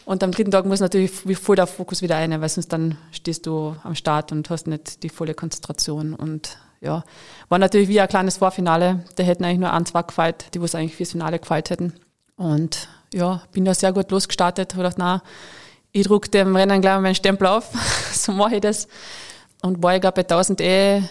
[0.05, 3.45] Und am dritten Tag muss natürlich voll der Fokus wieder ein, weil sonst dann stehst
[3.45, 6.13] du am Start und hast nicht die volle Konzentration.
[6.13, 7.03] Und ja,
[7.47, 9.05] war natürlich wie ein kleines Vorfinale.
[9.15, 11.93] Da hätten eigentlich nur ein, zwei gefeilt, die was eigentlich fürs Finale gefeilt hätten.
[12.35, 14.73] Und ja, bin da sehr gut losgestartet.
[14.73, 15.23] Habe gedacht, na,
[15.93, 17.71] ich druck dem Rennen gleich meinen Stempel auf.
[18.13, 18.87] so mache ich das.
[19.61, 21.03] Und war ich glaube bei 1000 E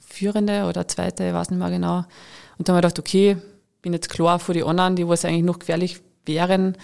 [0.00, 2.04] Führende oder Zweite, ich weiß nicht mehr genau.
[2.58, 3.36] Und dann habe ich gedacht, okay,
[3.80, 6.76] bin jetzt klar vor die anderen, die was eigentlich noch gefährlich wären.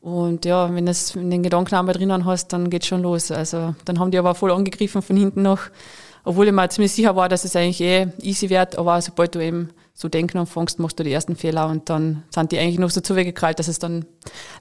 [0.00, 3.30] Und ja, wenn du den Gedanken einmal drinnen hast, dann geht's schon los.
[3.30, 5.60] Also dann haben die aber voll angegriffen von hinten noch,
[6.24, 8.78] obwohl ich mir ziemlich sicher war, dass es eigentlich eh easy wird.
[8.78, 12.52] Aber sobald du eben so denken anfängst, machst du die ersten Fehler und dann sind
[12.52, 14.06] die eigentlich noch so zuweggekrallt, dass es dann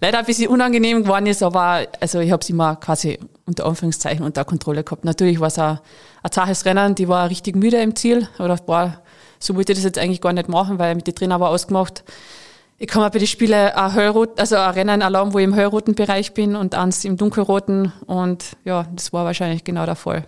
[0.01, 1.41] leider ein bisschen unangenehm geworden ist.
[1.41, 5.05] Aber also ich habe es immer quasi unter Anführungszeichen unter Kontrolle gehabt.
[5.05, 5.79] Natürlich war es ein,
[6.21, 8.27] ein zaches Rennen, die war richtig müde im Ziel.
[8.37, 9.01] Dachte, boah,
[9.39, 12.03] so wollte ich das jetzt eigentlich gar nicht machen, weil mit den Trainer war ausgemacht,
[12.79, 15.53] ich kann mir bei den Spielen ein hellrot, also ein Rennen erlauben, wo ich im
[15.53, 20.27] hellroten Bereich bin und eins im dunkelroten und ja, das war wahrscheinlich genau der Fall.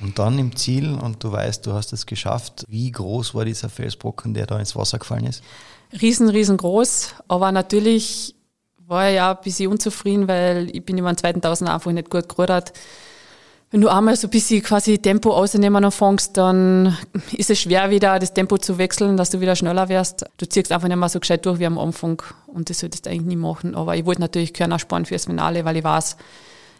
[0.00, 2.64] Und dann im Ziel und du weißt, du hast es geschafft.
[2.68, 5.42] Wie groß war dieser Felsbrocken, der da ins Wasser gefallen ist?
[6.00, 8.36] Riesen, riesengroß, aber natürlich
[8.86, 12.10] war ich ja ein bisschen unzufrieden, weil ich bin über den zweiten Tausend einfach nicht
[12.10, 12.72] gut gerudert.
[13.70, 16.96] Wenn du einmal so ein bisschen quasi Tempo ausnehmen anfängst, dann
[17.32, 20.24] ist es schwer wieder das Tempo zu wechseln, dass du wieder schneller wirst.
[20.38, 23.10] Du ziehst einfach nicht mehr so gescheit durch wie am Anfang und das solltest du
[23.10, 23.76] eigentlich nie machen.
[23.76, 26.16] Aber ich wollte natürlich Körner sparen fürs Finale, weil ich weiß,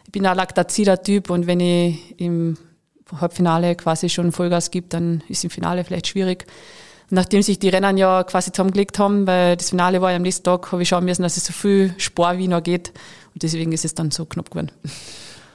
[0.05, 2.57] ich bin ein laktaziler Typ und wenn ich im
[3.19, 6.45] Halbfinale quasi schon Vollgas gebe, dann ist im Finale vielleicht schwierig.
[7.09, 10.43] Nachdem sich die Rennen ja quasi zusammengelegt haben, weil das Finale war ja am nächsten
[10.43, 12.91] Tag, habe ich schauen müssen, dass es so viel Spar wie noch geht.
[13.33, 14.71] Und deswegen ist es dann so knapp geworden.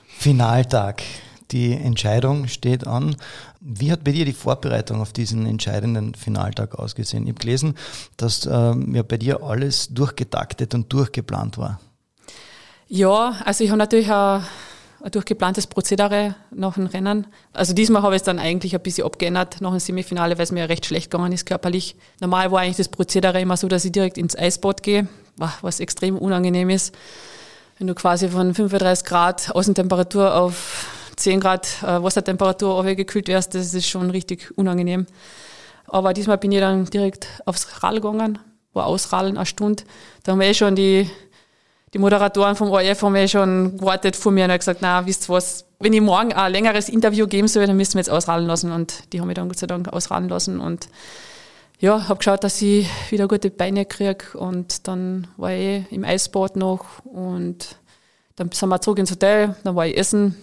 [0.07, 1.03] Finaltag.
[1.53, 3.17] Die Entscheidung steht an.
[3.61, 7.25] Wie hat bei dir die Vorbereitung auf diesen entscheidenden Finaltag ausgesehen?
[7.25, 7.75] Ich habe gelesen,
[8.17, 11.81] dass ähm, ja bei dir alles durchgetaktet und durchgeplant war.
[12.89, 14.43] Ja, also ich habe natürlich ein,
[15.03, 17.27] ein durchgeplantes Prozedere nach dem Rennen.
[17.53, 20.53] Also diesmal habe ich es dann eigentlich ein bisschen abgeändert nach dem Semifinale, weil es
[20.53, 21.97] mir recht schlecht gegangen ist körperlich.
[22.21, 25.09] Normal war eigentlich das Prozedere immer so, dass ich direkt ins Eisbad gehe,
[25.61, 26.95] was extrem unangenehm ist.
[27.79, 33.75] Wenn du quasi von 35 Grad Außentemperatur auf 10 Grad äh, Wassertemperatur gekühlt wärst, das
[33.75, 35.07] ist schon richtig unangenehm.
[35.89, 38.39] Aber diesmal bin ich dann direkt aufs Rad gegangen,
[38.73, 39.85] war ausrallen eine Stunde.
[40.23, 41.09] Da haben wir eh schon die,
[41.95, 45.65] die Moderatoren vom ORF haben eh schon gewartet vor mir und gesagt, na, wisst was,
[45.79, 48.73] wenn ich morgen ein längeres Interview geben soll, dann müssen wir jetzt ausrallen lassen.
[48.73, 50.89] Und die haben mich dann Gott sei Dank ausrallen lassen und
[51.79, 56.57] ja, habe geschaut, dass ich wieder gute Beine kriege und dann war ich im Eisbad
[56.57, 57.77] noch und
[58.37, 60.37] dann sind wir zurück ins Hotel, dann war ich essen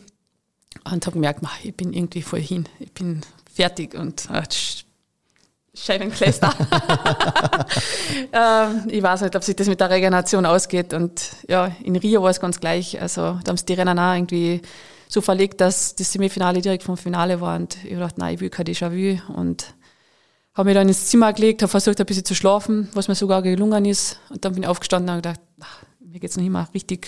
[0.83, 3.21] und habe gemerkt, ich bin irgendwie voll hin, ich bin
[3.53, 4.43] fertig und äh,
[5.75, 6.53] Scheibenkleister.
[8.31, 10.93] ähm, ich weiß nicht, ob sich das mit der Regeneration ausgeht.
[10.93, 13.01] Und ja, in Rio war es ganz gleich.
[13.01, 14.61] Also da haben sie die Rennen auch irgendwie
[15.07, 17.55] so verlegt, dass das Semifinale direkt vom Finale war.
[17.55, 19.33] Und ich dachte, nein, ich will kein Déjà-vu.
[19.33, 19.73] Und
[20.53, 23.41] habe mich dann ins Zimmer gelegt, habe versucht, ein bisschen zu schlafen, was mir sogar
[23.41, 24.19] gelungen ist.
[24.29, 27.07] Und dann bin ich aufgestanden und gedacht, ach, mir geht es noch immer richtig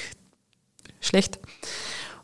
[1.02, 1.38] schlecht.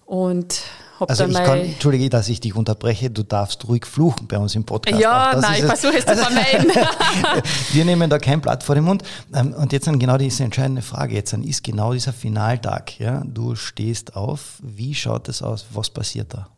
[0.06, 0.64] Und
[1.10, 4.64] also ich kann, entschuldige, dass ich dich unterbreche, du darfst ruhig fluchen bei uns im
[4.64, 5.00] Podcast.
[5.00, 6.72] Ja, nein, ich versuche es zu vermeiden.
[7.72, 9.04] Wir nehmen da kein Blatt vor den Mund.
[9.34, 11.16] Ähm, und jetzt dann genau diese entscheidende Frage.
[11.16, 13.00] Jetzt dann ist genau dieser Finaltag.
[13.00, 13.24] Ja?
[13.26, 14.60] Du stehst auf.
[14.62, 15.66] Wie schaut das aus?
[15.74, 16.50] Was passiert da?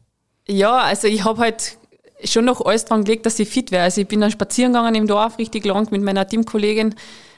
[0.47, 1.77] Ja, also ich habe halt
[2.23, 3.83] schon noch alles dran gelegt, dass ich fit wäre.
[3.83, 6.95] Also ich bin dann spazieren gegangen im Dorf, richtig lang mit meiner Teamkollegin.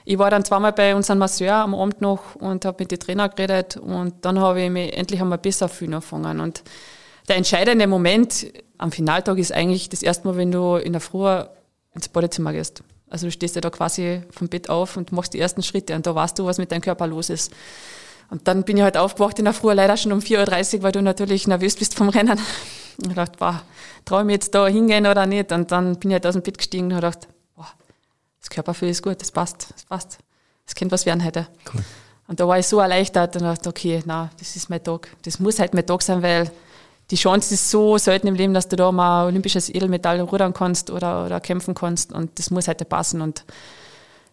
[0.07, 3.27] Ich war dann zweimal bei unserem Masseur am Abend noch und habe mit den Trainer
[3.27, 6.39] geredet und dann habe ich mich endlich einmal besser fühlen angefangen.
[6.39, 6.63] Und
[7.27, 8.45] der entscheidende Moment
[8.77, 11.43] am Finaltag ist eigentlich das erste Mal, wenn du in der Früh
[11.95, 12.83] ins Badezimmer gehst.
[13.09, 16.05] Also du stehst ja da quasi vom Bett auf und machst die ersten Schritte und
[16.05, 17.51] da weißt du, was mit deinem Körper los ist.
[18.29, 20.91] Und dann bin ich halt aufgewacht in der Früh, leider schon um 4.30 Uhr, weil
[20.91, 22.39] du natürlich nervös bist vom Rennen.
[23.05, 23.55] Ich dachte, wow,
[24.05, 25.51] traue ich mir jetzt da hingehen oder nicht?
[25.51, 27.27] Und dann bin ich halt aus dem Bett gestiegen und habe gedacht,
[28.45, 30.19] das Körpergefühl ist gut, das passt, das passt.
[30.65, 31.47] Das könnte was werden heute.
[31.73, 31.84] Cool.
[32.27, 35.10] Und da war ich so erleichtert und dachte, okay, na, das ist mein Tag.
[35.23, 36.51] Das muss halt mein Tag sein, weil
[37.10, 40.91] die Chance ist so selten im Leben, dass du da mal olympisches Edelmetall rudern kannst
[40.91, 43.21] oder, oder kämpfen kannst und das muss heute passen.
[43.21, 43.45] Und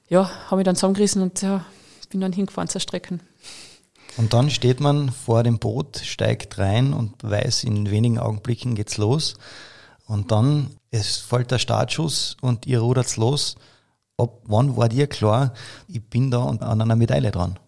[0.09, 1.65] ja, habe mich dann zusammengerissen und ja,
[2.11, 3.19] bin dann hingefahren zur Strecke.
[4.19, 8.99] Und dann steht man vor dem Boot, steigt rein und weiß, in wenigen Augenblicken geht's
[8.99, 9.37] los.
[10.07, 13.57] Und dann es folgt der Startschuss und ihr rudert's los.
[14.23, 15.53] Ab wann war dir klar,
[15.89, 17.59] ich bin da an einer Medaille dran?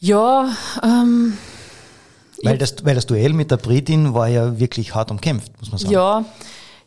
[0.00, 0.50] Ja,
[0.82, 1.34] ähm,
[2.42, 5.78] weil das, weil das Duell mit der Britin war ja wirklich hart umkämpft, muss man
[5.78, 5.92] sagen.
[5.92, 6.24] Ja,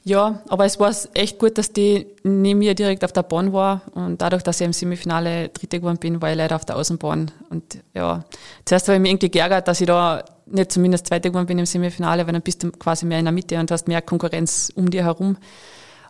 [0.06, 3.84] ja, aber es war echt gut, dass die neben mir direkt auf der Bahn war
[3.94, 7.32] und dadurch, dass ich im Semifinale Dritte geworden bin, war ich leider auf der Außenbahn.
[7.50, 7.64] Und
[7.94, 8.26] ja,
[8.66, 11.66] zuerst habe ich mich irgendwie geärgert, dass ich da nicht zumindest Zweite geworden bin im
[11.66, 14.90] Semifinale, weil dann bist du quasi mehr in der Mitte und hast mehr Konkurrenz um
[14.90, 15.38] dir herum.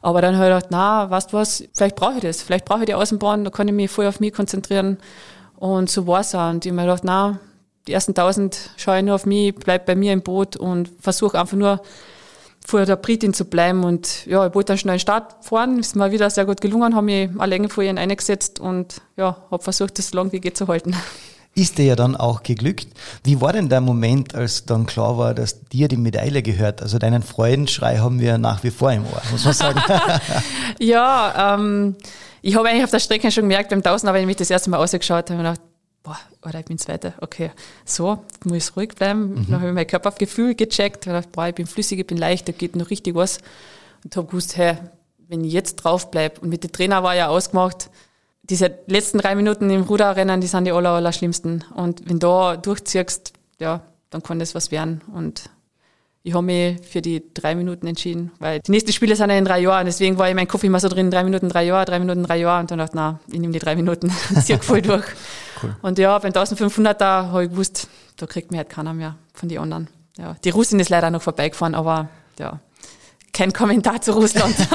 [0.03, 2.81] Aber dann habe ich gedacht, na, weißt du was, vielleicht brauche ich das, vielleicht brauche
[2.81, 4.97] ich die Außenbahn, da kann ich mich voll auf mich konzentrieren.
[5.55, 6.49] Und so war es auch.
[6.49, 7.39] Und ich habe mir gedacht, na,
[7.87, 11.39] die ersten tausend schaue ich nur auf mich, bleibe bei mir im Boot und versuche
[11.39, 11.81] einfach nur
[12.67, 13.85] vor der Britin zu bleiben.
[13.85, 16.95] Und ja, ich wollte dann schnell einen Start fahren, ist mir wieder sehr gut gelungen,
[16.95, 20.41] habe mich eine Länge vor ihnen eingesetzt und ja, habe versucht, das so lang wie
[20.41, 20.97] geht zu halten.
[21.55, 22.87] Ist dir ja dann auch geglückt.
[23.23, 26.81] Wie war denn der Moment, als dann klar war, dass dir die Medaille gehört?
[26.81, 29.79] Also deinen Freudenschrei haben wir nach wie vor im Ohr, muss man sagen.
[30.79, 31.95] ja, ähm,
[32.41, 34.71] ich habe eigentlich auf der Strecke schon gemerkt, beim Tausender, wenn ich mich das erste
[34.71, 37.51] Mal ausgeschaut habe, habe ich gedacht, boah, oder ich bin Zweiter, okay,
[37.85, 39.29] so, muss ich ruhig bleiben.
[39.29, 39.45] Mhm.
[39.47, 42.51] Dann habe ich mein Körpergefühl gecheckt, gedacht, boah, ich bin flüssig, ich bin leicht, da
[42.51, 43.39] geht noch richtig was.
[44.03, 44.77] Und habe gewusst, hey,
[45.27, 47.89] wenn ich jetzt drauf bleibe, und mit dem Trainer war ja ausgemacht,
[48.43, 51.63] diese letzten drei Minuten im Ruderrennen, die sind die aller, aller schlimmsten.
[51.75, 55.01] Und wenn du da durchziehst, ja, dann kann das was werden.
[55.13, 55.49] Und
[56.23, 59.45] ich habe mich für die drei Minuten entschieden, weil die nächsten Spiele sind ja in
[59.45, 59.85] drei Jahren.
[59.85, 62.37] Deswegen war ich mein Kopf immer so drin, drei Minuten, drei Jahre, drei Minuten, drei
[62.37, 62.61] Jahre.
[62.61, 65.05] Und dann dachte ich, na, ich nehme die drei Minuten und ziehe voll durch.
[65.61, 65.73] Cool.
[65.81, 69.59] Und ja, beim 1500er habe ich gewusst, da kriegt mir halt keiner mehr von den
[69.59, 69.87] anderen.
[70.17, 72.59] ja, die Russin ist leider noch vorbeigefahren, aber ja,
[73.31, 74.53] kein Kommentar zu Russland.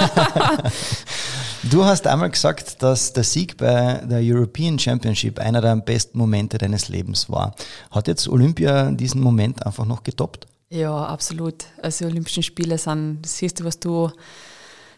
[1.65, 6.59] du hast einmal gesagt, dass der Sieg bei der European Championship einer der besten Momente
[6.59, 7.55] deines Lebens war.
[7.91, 10.47] Hat jetzt Olympia diesen Moment einfach noch getoppt?
[10.71, 11.65] Ja, absolut.
[11.83, 14.11] Also Olympischen Spiele sind das Höchste, was du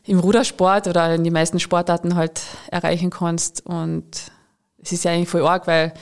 [0.05, 3.64] im Rudersport oder in den meisten Sportarten halt erreichen kannst.
[3.66, 4.05] Und
[4.83, 5.92] es ist ja eigentlich voll arg, weil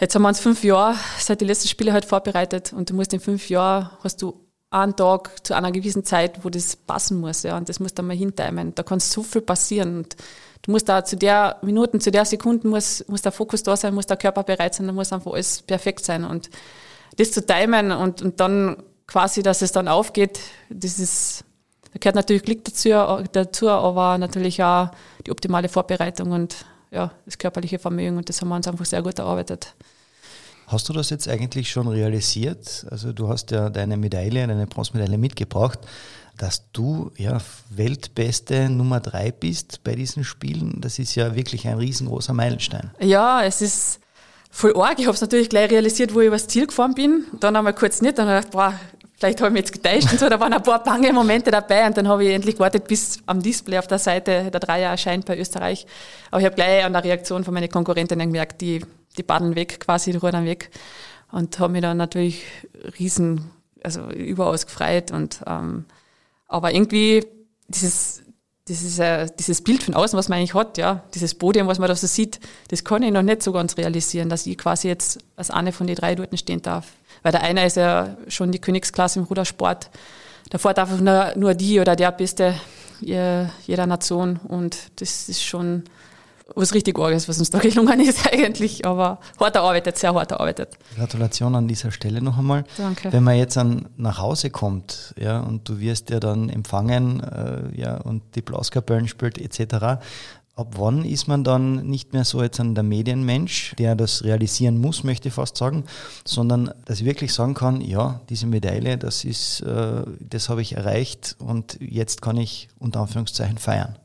[0.00, 3.12] jetzt haben wir uns fünf Jahre seit die letzten Spiele halt vorbereitet und du musst
[3.12, 4.43] in fünf Jahren hast du
[4.74, 8.06] einen Tag zu einer gewissen Zeit, wo das passen muss, ja, und das muss dann
[8.06, 8.74] mal hintimen.
[8.74, 10.16] Da kann so viel passieren und
[10.62, 13.94] du musst da zu der Minuten, zu der Sekunden muss, muss der Fokus da sein,
[13.94, 16.50] muss der Körper bereit sein, da muss einfach alles perfekt sein und
[17.16, 21.44] das zu timen und, und dann quasi, dass es dann aufgeht, das ist,
[21.92, 22.88] da gehört natürlich Glück dazu,
[23.32, 24.90] dazu, aber natürlich auch
[25.24, 26.56] die optimale Vorbereitung und
[26.90, 29.74] ja, das körperliche Vermögen und das haben wir uns einfach sehr gut erarbeitet.
[30.74, 32.84] Hast du das jetzt eigentlich schon realisiert?
[32.90, 35.78] Also du hast ja deine Medaille, deine Bronzemedaille mitgebracht,
[36.36, 37.38] dass du ja
[37.70, 40.80] Weltbeste Nummer drei bist bei diesen Spielen.
[40.80, 42.90] Das ist ja wirklich ein riesengroßer Meilenstein.
[42.98, 44.00] Ja, es ist
[44.50, 44.98] voll arg.
[44.98, 47.24] Ich habe es natürlich gleich realisiert, wo ich übers Ziel gefahren bin.
[47.38, 48.18] Dann einmal kurz nicht.
[48.18, 48.80] Dann habe ich gedacht, boah,
[49.16, 50.28] vielleicht habe ich mich jetzt getäuscht und so.
[50.28, 53.40] Da waren ein paar bange Momente dabei und dann habe ich endlich gewartet, bis am
[53.40, 55.86] Display auf der Seite der Dreier erscheint bei Österreich.
[56.32, 58.84] Aber ich habe gleich an der Reaktion von meinen Konkurrentinnen gemerkt, die,
[59.16, 60.70] die baden weg, quasi, die rudern weg.
[61.30, 62.44] Und habe mich dann natürlich
[62.98, 63.50] riesen,
[63.82, 65.10] also überaus gefreut.
[65.10, 65.84] Und, ähm,
[66.46, 67.26] aber irgendwie
[67.68, 68.22] dieses,
[68.68, 71.88] dieses, äh, dieses Bild von außen, was man eigentlich hat, ja, dieses Podium, was man
[71.88, 75.18] da so sieht, das kann ich noch nicht so ganz realisieren, dass ich quasi jetzt
[75.36, 76.92] als eine von den drei dort stehen darf.
[77.22, 79.90] Weil der eine ist ja schon die Königsklasse im Rudersport.
[80.50, 82.54] Davor darf nur, nur die oder der Beste
[83.00, 84.38] jeder Nation.
[84.48, 85.84] Und das ist schon
[86.54, 88.84] was richtig Arges, was uns da gelungen ist eigentlich.
[88.86, 90.78] Aber hart erarbeitet, sehr hart erarbeitet.
[90.96, 92.64] Gratulation an dieser Stelle noch einmal.
[92.76, 93.12] Danke.
[93.12, 97.80] Wenn man jetzt an, nach Hause kommt ja, und du wirst ja dann empfangen äh,
[97.80, 99.98] ja, und die Blaskapellen spielt etc.,
[100.56, 104.80] Ab wann ist man dann nicht mehr so jetzt ein der Medienmensch, der das realisieren
[104.80, 105.82] muss, möchte ich fast sagen,
[106.24, 110.76] sondern dass ich wirklich sagen kann, ja, diese Medaille, das ist, äh, das habe ich
[110.76, 113.98] erreicht und jetzt kann ich unter Anführungszeichen feiern.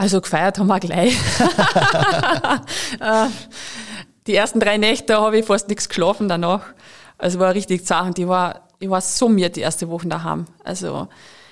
[0.00, 1.14] Also gefeiert haben wir gleich.
[3.00, 3.26] Äh,
[4.26, 6.64] die ersten drei Nächte habe ich fast nichts geschlafen danach.
[7.18, 10.46] Also war richtig zart ich war, ich war so mir die erste Woche daheim.
[10.64, 11.08] Also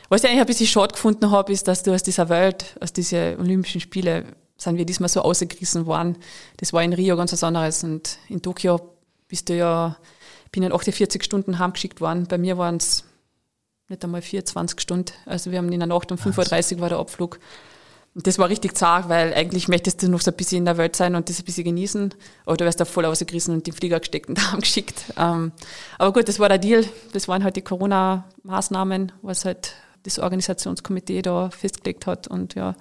[0.08, 2.92] was ich eigentlich ein bisschen schade gefunden habe, ist, dass du aus dieser Welt, aus
[2.92, 4.24] diesen Olympischen Spiele,
[4.56, 6.16] sind wir diesmal so ausgerissen worden.
[6.56, 7.84] Das war in Rio ganz was anderes.
[7.84, 8.80] Und in Tokio
[9.28, 9.96] bist du ja,
[10.52, 12.26] bin in 48 Stunden heimgeschickt worden.
[12.26, 13.04] Bei mir waren es
[13.88, 15.12] nicht einmal 24 Stunden.
[15.26, 17.38] Also wir haben in der Nacht um 5.30 Uhr war der Abflug.
[18.22, 20.96] Das war richtig zart, weil eigentlich möchtest du noch so ein bisschen in der Welt
[20.96, 22.14] sein und das ein bisschen genießen.
[22.46, 25.12] Aber du wirst da voll ausgerissen und den Flieger gesteckt und heimgeschickt.
[25.16, 25.52] Ähm,
[25.98, 26.84] aber gut, das war der Deal.
[27.12, 32.26] Das waren halt die Corona-Maßnahmen, was halt das Organisationskomitee da festgelegt hat.
[32.26, 32.74] Und ja,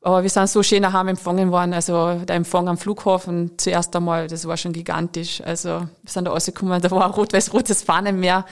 [0.00, 1.74] aber wir sind so schön daheim empfangen worden.
[1.74, 5.42] Also der Empfang am Flughafen zuerst einmal, das war schon gigantisch.
[5.42, 8.46] Also wir sind da rausgekommen, da war rot-weiß-rotes Fahnenmeer.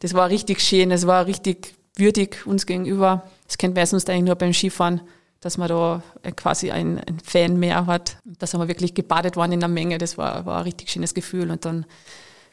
[0.00, 3.22] Das war richtig schön, es war richtig würdig uns gegenüber.
[3.46, 5.00] Das kennt man sonst eigentlich nur beim Skifahren,
[5.40, 6.02] dass man da
[6.36, 8.16] quasi ein, ein Fanmeer hat.
[8.24, 9.98] Da sind wir wirklich gebadet worden in der Menge.
[9.98, 11.50] Das war, war ein richtig schönes Gefühl.
[11.50, 11.86] Und dann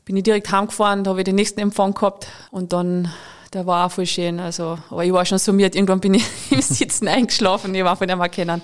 [0.06, 3.12] bin ich direkt heimgefahren, da habe ich den nächsten Empfang gehabt und dann
[3.56, 4.39] der war auch voll schön.
[4.39, 5.76] Also, aber ich war schon summiert.
[5.76, 7.74] Irgendwann bin ich im Sitzen eingeschlafen.
[7.74, 8.62] Ich war von dem erkennen.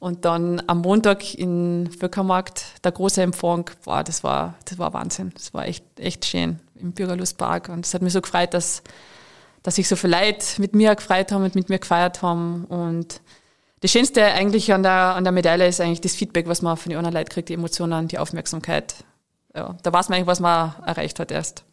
[0.00, 5.32] Und dann am Montag in Völkermarkt, der große Empfang, boah, das war, das war Wahnsinn.
[5.34, 7.68] Das war echt, echt schön im Bürgerlustpark.
[7.68, 8.82] Und es hat mich so gefreut, dass,
[9.68, 12.64] dass sich so viele Leute mit mir gefreut haben und mit mir gefeiert haben.
[12.64, 13.20] Und
[13.80, 16.88] das Schönste eigentlich an der, an der Medaille ist eigentlich das Feedback, was man von
[16.88, 18.94] den anderen Leuten kriegt, die Emotionen, die Aufmerksamkeit.
[19.54, 21.64] Ja, da weiß man eigentlich, was man erreicht hat erst.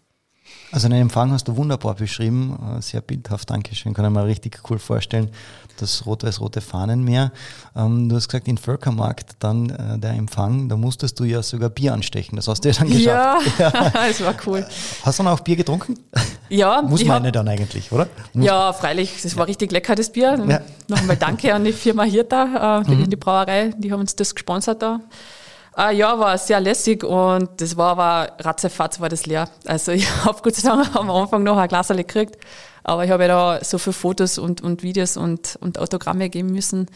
[0.75, 4.59] Also den Empfang hast du wunderbar beschrieben, äh, sehr bildhaft, Dankeschön, kann ich mir richtig
[4.69, 5.29] cool vorstellen,
[5.79, 7.31] das rot-weiß-rote Fahnenmeer.
[7.77, 11.69] Ähm, du hast gesagt, in Völkermarkt dann äh, der Empfang, da musstest du ja sogar
[11.69, 13.57] Bier anstechen, das hast du ja dann geschafft.
[13.57, 13.91] Ja, ja.
[13.93, 14.67] das war cool.
[15.03, 15.97] Hast du dann auch Bier getrunken?
[16.49, 16.81] Ja.
[16.85, 18.09] Muss man nicht dann eigentlich, oder?
[18.33, 20.43] Muss ja, freilich, das war richtig lecker, das Bier.
[20.45, 20.59] Ja.
[20.89, 23.09] Nochmal danke an die Firma Hirta, äh, mhm.
[23.09, 24.99] die Brauerei, die haben uns das gesponsert da.
[25.77, 29.49] Ah, ja, war sehr lässig und das war aber ratzefatz war das leer.
[29.65, 32.37] Also ich habe Gott sei Dank am Anfang noch ein Glas gekriegt,
[32.83, 36.51] aber ich habe ja da so viele Fotos und, und Videos und, und Autogramme geben
[36.51, 36.87] müssen.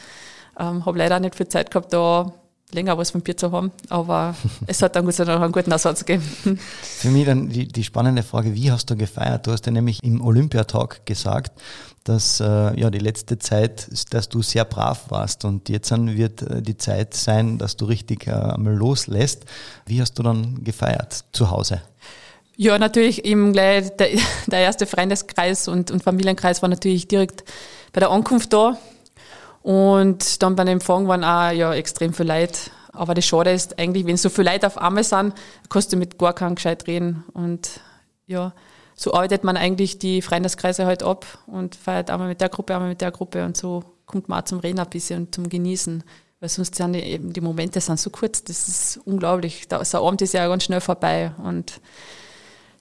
[0.58, 2.32] Ähm, habe leider nicht viel Zeit gehabt, da
[2.72, 4.36] länger was vom Bier zu haben, aber
[4.68, 6.60] es hat dann Gott sei Dank einen guten Ersatz gegeben.
[6.82, 9.48] Für mich dann die, die spannende Frage, wie hast du gefeiert?
[9.48, 11.60] Du hast ja nämlich im Olympiatag gesagt,
[12.04, 16.42] dass äh, ja die letzte Zeit, dass du sehr brav warst und jetzt dann wird
[16.42, 19.46] äh, die Zeit sein, dass du richtig äh, einmal loslässt.
[19.86, 21.82] Wie hast du dann gefeiert zu Hause?
[22.56, 24.10] Ja, natürlich eben gleich der,
[24.48, 27.44] der erste Freundeskreis und, und Familienkreis war natürlich direkt
[27.94, 28.78] bei der Ankunft da.
[29.62, 32.58] Und dann beim Empfang waren auch ja, extrem viel Leute.
[32.92, 35.34] Aber das Schade ist eigentlich, wenn so viele Leute auf einmal sind,
[35.70, 37.24] kannst du mit gar keinem gescheit reden.
[37.34, 37.82] Und
[38.26, 38.54] ja,
[38.96, 42.90] so arbeitet man eigentlich die Freundeskreise halt ab und feiert einmal mit der Gruppe, einmal
[42.90, 46.04] mit der Gruppe und so kommt man auch zum Reden ein bisschen und zum Genießen.
[46.40, 49.68] Weil sonst sind die, eben die Momente sind so kurz, das ist unglaublich.
[49.68, 51.80] Der Abend ist ja ganz schnell vorbei und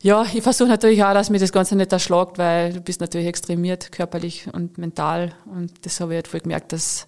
[0.00, 3.26] ja, ich versuche natürlich auch, dass mir das Ganze nicht erschlagt, weil du bist natürlich
[3.26, 5.32] extremiert, körperlich und mental.
[5.46, 7.06] Und das habe ich halt voll gemerkt, dass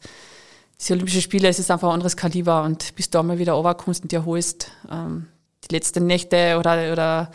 [0.80, 4.02] diese Olympischen Spiele, es ist einfach ein anderes Kaliber und bis du einmal wieder runterkommst
[4.02, 4.72] und dir holst.
[4.90, 5.28] Ähm,
[5.68, 7.30] die letzten Nächte oder, oder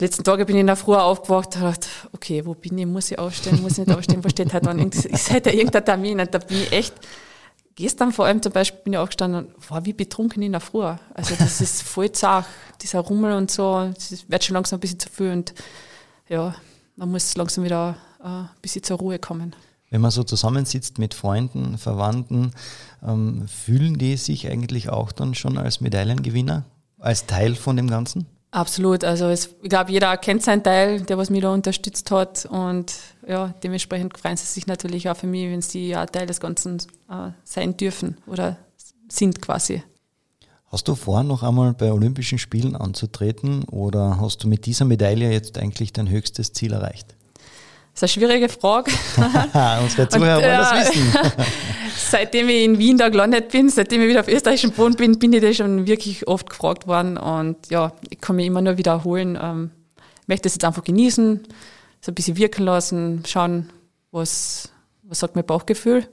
[0.00, 2.86] die letzten Tage bin ich in der Früh aufgewacht und dachte, okay, wo bin ich,
[2.86, 6.34] muss ich aufstehen, muss ich nicht aufstehen, wo steht dann, ist halt irgendein Termin und
[6.34, 6.94] da bin ich echt
[7.76, 10.84] Gestern vor allem zum Beispiel bin ich aufgestanden und war wie betrunken in der Früh.
[11.14, 12.46] Also das ist voll zart,
[12.82, 15.54] dieser Rummel und so, das wird schon langsam ein bisschen zu viel und
[16.28, 16.54] ja,
[16.96, 19.56] man muss langsam wieder äh, ein bisschen zur Ruhe kommen.
[19.90, 22.52] Wenn man so zusammensitzt mit Freunden, Verwandten,
[23.02, 26.64] ähm, fühlen die sich eigentlich auch dann schon als Medaillengewinner,
[26.98, 28.26] als Teil von dem Ganzen?
[28.54, 29.02] Absolut.
[29.02, 32.46] Also es, ich glaube, jeder kennt seinen Teil, der was mich da unterstützt hat.
[32.46, 32.94] Und
[33.26, 36.78] ja, dementsprechend freuen sie sich natürlich auch für mich, wenn sie ja Teil des Ganzen
[37.10, 38.56] äh, sein dürfen oder
[39.08, 39.82] sind quasi.
[40.66, 45.32] Hast du vor, noch einmal bei Olympischen Spielen anzutreten oder hast du mit dieser Medaille
[45.32, 47.13] jetzt eigentlich dein höchstes Ziel erreicht?
[47.94, 48.90] Das ist eine schwierige Frage.
[49.82, 51.12] Unsere Zuhörer wollen das wissen.
[51.96, 55.32] seitdem ich in Wien da gelandet bin, seitdem ich wieder auf österreichischem Boden bin, bin
[55.32, 57.16] ich da schon wirklich oft gefragt worden.
[57.16, 59.38] Und ja, ich kann mich immer nur wiederholen.
[59.40, 59.70] Ähm,
[60.22, 61.46] ich möchte es jetzt einfach genießen,
[62.00, 63.70] so ein bisschen wirken lassen, schauen,
[64.10, 64.70] was,
[65.04, 66.08] was sagt mein Bauchgefühl.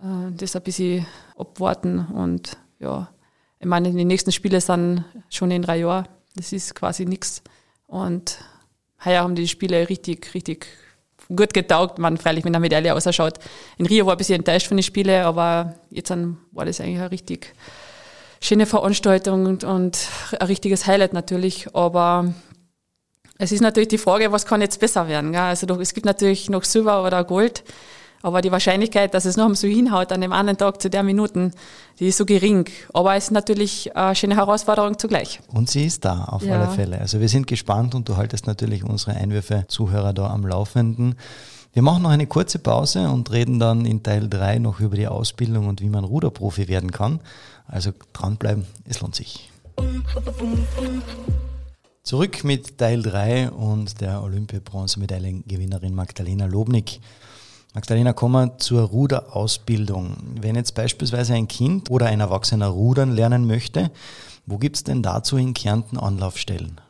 [0.00, 1.06] Äh, das ein bisschen
[1.36, 3.08] abwarten und ja,
[3.58, 6.06] ich meine, die nächsten Spiele sind schon in drei Jahren.
[6.36, 7.42] Das ist quasi nichts.
[7.88, 8.38] Und
[9.04, 10.66] heuer haben die Spiele richtig, richtig
[11.34, 11.98] gut getaugt.
[11.98, 13.34] Man freilich mit einer Medaille ausschaut.
[13.76, 17.10] In Rio war ein bisschen enttäuscht von den Spielen, aber jetzt war das eigentlich eine
[17.10, 17.54] richtig
[18.40, 21.74] schöne Veranstaltung und, und ein richtiges Highlight natürlich.
[21.74, 22.32] Aber
[23.38, 25.32] es ist natürlich die Frage, was kann jetzt besser werden?
[25.32, 25.40] Gell?
[25.40, 27.64] Also es gibt natürlich noch Silber oder Gold.
[28.22, 31.52] Aber die Wahrscheinlichkeit, dass es noch so hinhaut an dem anderen Tag zu der Minuten,
[32.00, 32.68] die ist so gering.
[32.92, 35.40] Aber es ist natürlich eine schöne Herausforderung zugleich.
[35.48, 36.60] Und sie ist da auf ja.
[36.60, 36.98] alle Fälle.
[36.98, 41.14] Also wir sind gespannt und du haltest natürlich unsere Einwürfe Zuhörer da am Laufenden.
[41.72, 45.06] Wir machen noch eine kurze Pause und reden dann in Teil 3 noch über die
[45.06, 47.20] Ausbildung und wie man Ruderprofi werden kann.
[47.66, 49.50] Also dranbleiben, es lohnt sich.
[52.02, 57.00] Zurück mit Teil 3 und der Olympia-Bronzemedaillengewinnerin Magdalena Lobnick.
[57.74, 60.16] Magdalena, kommen wir zur Ruderausbildung.
[60.40, 63.90] Wenn jetzt beispielsweise ein Kind oder ein Erwachsener rudern lernen möchte,
[64.46, 66.80] wo gibt es denn dazu in Kärnten Anlaufstellen?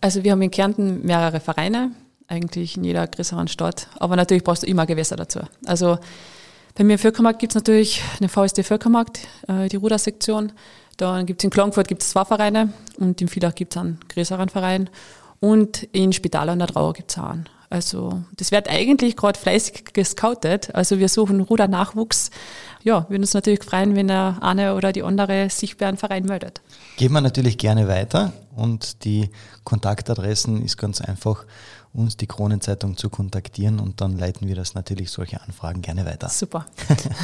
[0.00, 1.90] Also wir haben in Kärnten mehrere Vereine,
[2.28, 5.40] eigentlich in jeder größeren Stadt, aber natürlich brauchst du immer Gewässer dazu.
[5.64, 5.98] Also
[6.76, 10.52] bei mir im Völkermarkt gibt es natürlich den VSD Völkermarkt, äh, die Rudersektion.
[10.98, 14.48] Dann gibt es in Klagenfurt gibt's zwei Vereine und in Villach gibt es einen größeren
[14.48, 14.90] Verein.
[15.40, 17.48] Und in Spital an der Trauer gibt es einen.
[17.68, 20.74] Also das wird eigentlich gerade fleißig gescoutet.
[20.74, 22.30] Also wir suchen Rudernachwuchs.
[22.82, 26.24] Ja, würden uns natürlich freuen, wenn der eine oder die andere sich bei einem Verein
[26.24, 26.60] meldet.
[26.96, 29.30] Geben wir natürlich gerne weiter und die
[29.64, 31.44] Kontaktadressen ist ganz einfach,
[31.92, 36.28] uns die Kronenzeitung zu kontaktieren und dann leiten wir das natürlich solche Anfragen gerne weiter.
[36.28, 36.66] Super.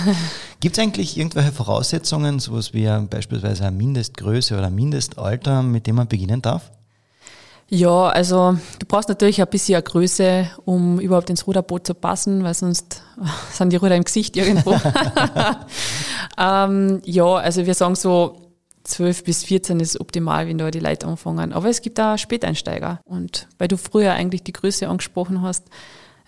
[0.60, 5.96] Gibt es eigentlich irgendwelche Voraussetzungen, sowas wie beispielsweise eine Mindestgröße oder ein Mindestalter, mit dem
[5.96, 6.70] man beginnen darf?
[7.74, 12.44] Ja, also du brauchst natürlich ein bisschen eine Größe, um überhaupt ins Ruderboot zu passen,
[12.44, 13.02] weil sonst
[13.50, 14.72] sind die Ruder im Gesicht irgendwo.
[16.38, 18.36] ähm, ja, also wir sagen so
[18.84, 21.54] 12 bis 14 ist optimal, wenn da die Leute anfangen.
[21.54, 23.00] Aber es gibt auch Späteinsteiger.
[23.06, 25.64] Und weil du früher eigentlich die Größe angesprochen hast,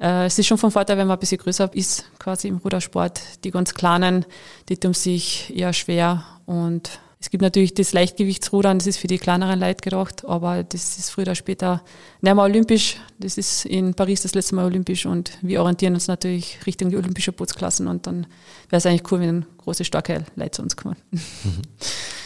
[0.00, 3.20] äh, es ist schon von Vorteil, wenn man ein bisschen größer ist, quasi im Rudersport.
[3.44, 4.24] Die ganz Kleinen,
[4.70, 9.16] die tun sich eher schwer und es gibt natürlich das Leichtgewichtsrudern, das ist für die
[9.16, 11.82] kleineren Leute gedacht, aber das ist früher oder später
[12.20, 12.98] nicht mehr olympisch.
[13.18, 16.98] Das ist in Paris das letzte Mal olympisch und wir orientieren uns natürlich Richtung die
[16.98, 18.26] olympische Bootsklassen und dann
[18.68, 20.96] wäre es eigentlich cool, wenn große, starke Leute zu uns kommen.
[21.12, 21.62] Mhm.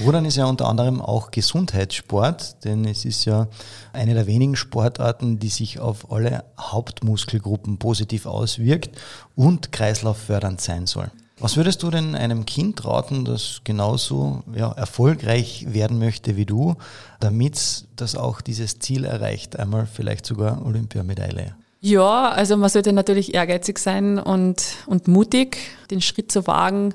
[0.05, 3.47] Rudern ist ja unter anderem auch Gesundheitssport, denn es ist ja
[3.93, 8.99] eine der wenigen Sportarten, die sich auf alle Hauptmuskelgruppen positiv auswirkt
[9.37, 11.13] und kreislauffördernd sein soll.
[11.41, 16.75] Was würdest du denn einem Kind raten, das genauso ja, erfolgreich werden möchte wie du,
[17.21, 21.55] damit das auch dieses Ziel erreicht, einmal vielleicht sogar Olympiamedaille?
[21.81, 25.59] Ja, also man sollte natürlich ehrgeizig sein und, und mutig,
[25.93, 26.93] den Schritt zu wagen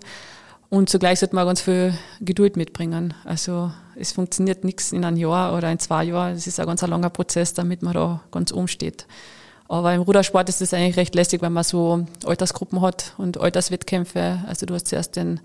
[0.73, 3.13] Und zugleich sollte man ganz viel Geduld mitbringen.
[3.25, 6.33] Also es funktioniert nichts in einem Jahr oder in zwei Jahren.
[6.33, 9.05] Es ist ein ganz langer Prozess, damit man da ganz oben steht.
[9.73, 14.43] Aber im Rudersport ist es eigentlich recht lästig, wenn man so Altersgruppen hat und Alterswettkämpfe.
[14.45, 15.39] Also du hast zuerst den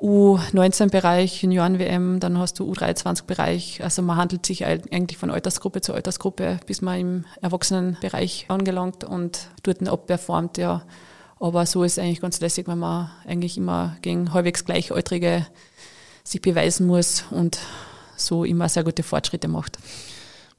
[0.00, 3.82] U19-Bereich, Junioren-WM, dann hast du U23-Bereich.
[3.82, 9.48] Also man handelt sich eigentlich von Altersgruppe zu Altersgruppe, bis man im Erwachsenenbereich angelangt und
[9.64, 10.82] dort abperformt, ja.
[11.40, 15.48] Aber so ist es eigentlich ganz lässig, wenn man eigentlich immer gegen halbwegs Gleichaltrige
[16.22, 17.58] sich beweisen muss und
[18.16, 19.78] so immer sehr gute Fortschritte macht.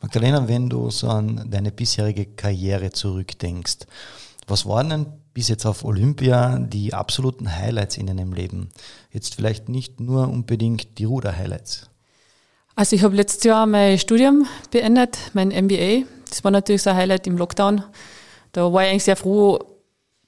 [0.02, 3.80] Magdalena, wenn du so an deine bisherige Karriere zurückdenkst,
[4.48, 8.70] was waren denn bis jetzt auf Olympia die absoluten Highlights in deinem Leben?
[9.12, 11.90] Jetzt vielleicht nicht nur unbedingt die Ruder-Highlights.
[12.76, 16.06] Also ich habe letztes Jahr mein Studium beendet, mein MBA.
[16.30, 17.84] Das war natürlich so ein Highlight im Lockdown.
[18.54, 19.60] Da war ich eigentlich sehr froh,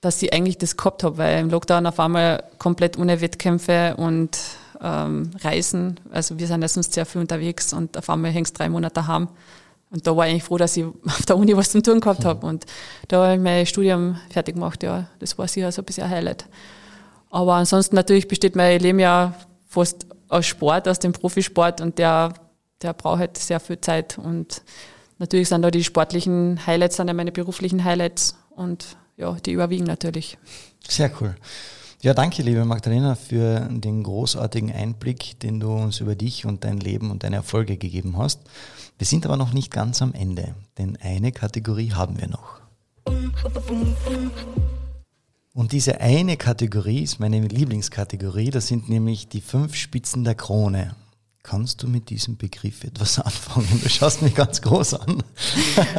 [0.02, 4.38] dass ich eigentlich das gehabt habe, weil im Lockdown auf einmal komplett ohne Wettkämpfe und
[4.82, 8.68] ähm, Reisen, also wir sind ja sonst sehr viel unterwegs und auf einmal hängst drei
[8.68, 9.30] Monate daheim.
[9.92, 12.26] Und da war ich eigentlich froh, dass ich auf der Uni was zum tun gehabt
[12.26, 12.46] habe.
[12.48, 12.66] Und
[13.08, 15.08] da habe ich mein Studium fertig gemacht, ja.
[15.20, 16.46] Das war sicher so ein bisschen ein Highlight.
[17.30, 19.36] Aber ansonsten natürlich besteht mein Leben ja
[19.68, 22.34] fast aus Sport, aus dem Profisport und der,
[22.82, 24.18] der braucht halt sehr viel Zeit.
[24.18, 24.62] Und
[25.18, 28.36] natürlich sind da die sportlichen Highlights, sind ja meine beruflichen Highlights.
[28.50, 30.38] Und ja, die überwiegen natürlich.
[30.88, 31.36] Sehr cool.
[32.02, 36.80] Ja, danke, liebe Magdalena, für den großartigen Einblick, den du uns über dich und dein
[36.80, 38.40] Leben und deine Erfolge gegeben hast.
[39.02, 42.62] Wir sind aber noch nicht ganz am Ende, denn eine Kategorie haben wir noch.
[45.56, 50.96] Und diese eine Kategorie ist meine Lieblingskategorie, das sind nämlich die fünf Spitzen der Krone.
[51.44, 53.82] Kannst du mit diesem Begriff etwas anfangen?
[53.82, 55.24] Du schaust mich ganz groß an.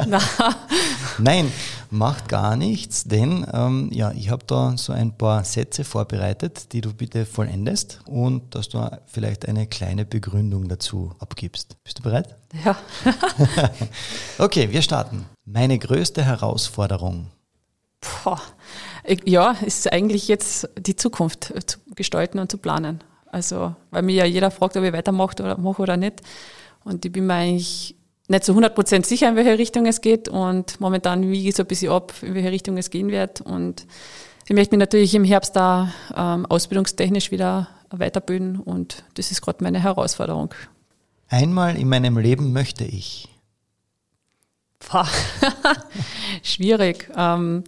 [1.18, 1.50] Nein,
[1.90, 6.80] macht gar nichts, denn ähm, ja, ich habe da so ein paar Sätze vorbereitet, die
[6.80, 11.76] du bitte vollendest und dass du vielleicht eine kleine Begründung dazu abgibst.
[11.82, 12.36] Bist du bereit?
[12.64, 12.76] Ja.
[14.38, 15.26] okay, wir starten.
[15.44, 17.26] Meine größte Herausforderung.
[18.24, 18.40] Boah.
[19.24, 23.02] Ja, ist eigentlich jetzt die Zukunft zu gestalten und zu planen.
[23.32, 26.20] Also, weil mir ja jeder fragt, ob ich weitermache oder, mache oder nicht.
[26.84, 27.96] Und ich bin mir eigentlich
[28.28, 30.28] nicht zu 100% sicher, in welche Richtung es geht.
[30.28, 33.40] Und momentan wiege ich so ein bisschen ab, in welche Richtung es gehen wird.
[33.40, 33.86] Und
[34.46, 38.60] ich möchte mich natürlich im Herbst da ähm, ausbildungstechnisch wieder weiterbilden.
[38.60, 40.54] Und das ist gerade meine Herausforderung.
[41.28, 43.28] Einmal in meinem Leben möchte ich.
[46.42, 47.08] Schwierig.
[47.16, 47.64] Ähm,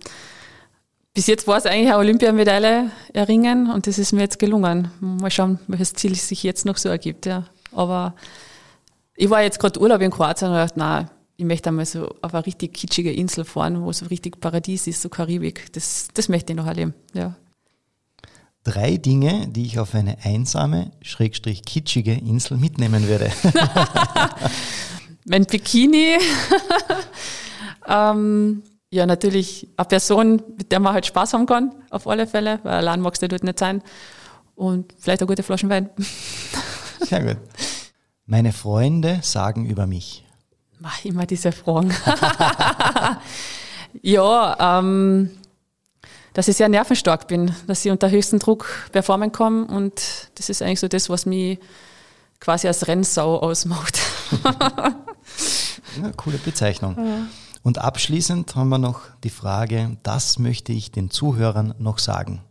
[1.15, 4.91] bis jetzt war es eigentlich eine Olympiamedaille erringen und das ist mir jetzt gelungen.
[5.01, 7.27] Mal schauen, welches Ziel sich jetzt noch so ergibt.
[7.27, 7.45] Ja.
[7.71, 8.15] Aber
[9.15, 12.35] ich war jetzt gerade Urlaub in Kroatien und dachte, nein, ich möchte einmal so auf
[12.35, 15.73] eine richtig kitschige Insel fahren, wo so richtig Paradies ist, so Karibik.
[15.73, 16.95] Das, das möchte ich noch erleben.
[17.13, 17.37] Ja.
[18.65, 23.31] Drei Dinge, die ich auf eine einsame, schrägstrich kitschige Insel mitnehmen würde.
[25.27, 26.17] mein Bikini.
[27.89, 28.63] ähm,
[28.95, 32.75] ja, natürlich eine Person, mit der man halt Spaß haben kann, auf alle Fälle, weil
[32.75, 33.83] allein magst du dort nicht sein.
[34.55, 35.91] Und vielleicht eine gute Flaschen Wein.
[37.01, 37.39] Sehr gut.
[38.25, 40.25] Meine Freunde sagen über mich.
[40.79, 41.93] Mach immer diese Fragen.
[44.03, 45.31] ja, ähm,
[46.33, 50.63] dass ich sehr nervenstark bin, dass ich unter höchstem Druck performen kann und das ist
[50.63, 51.59] eigentlich so das, was mich
[52.39, 53.99] quasi als Rennsau ausmacht.
[54.45, 56.97] ja, coole Bezeichnung.
[56.97, 57.27] Ja.
[57.65, 62.43] Und abschließend haben wir noch die Frage, das möchte ich den Zuhörern noch sagen.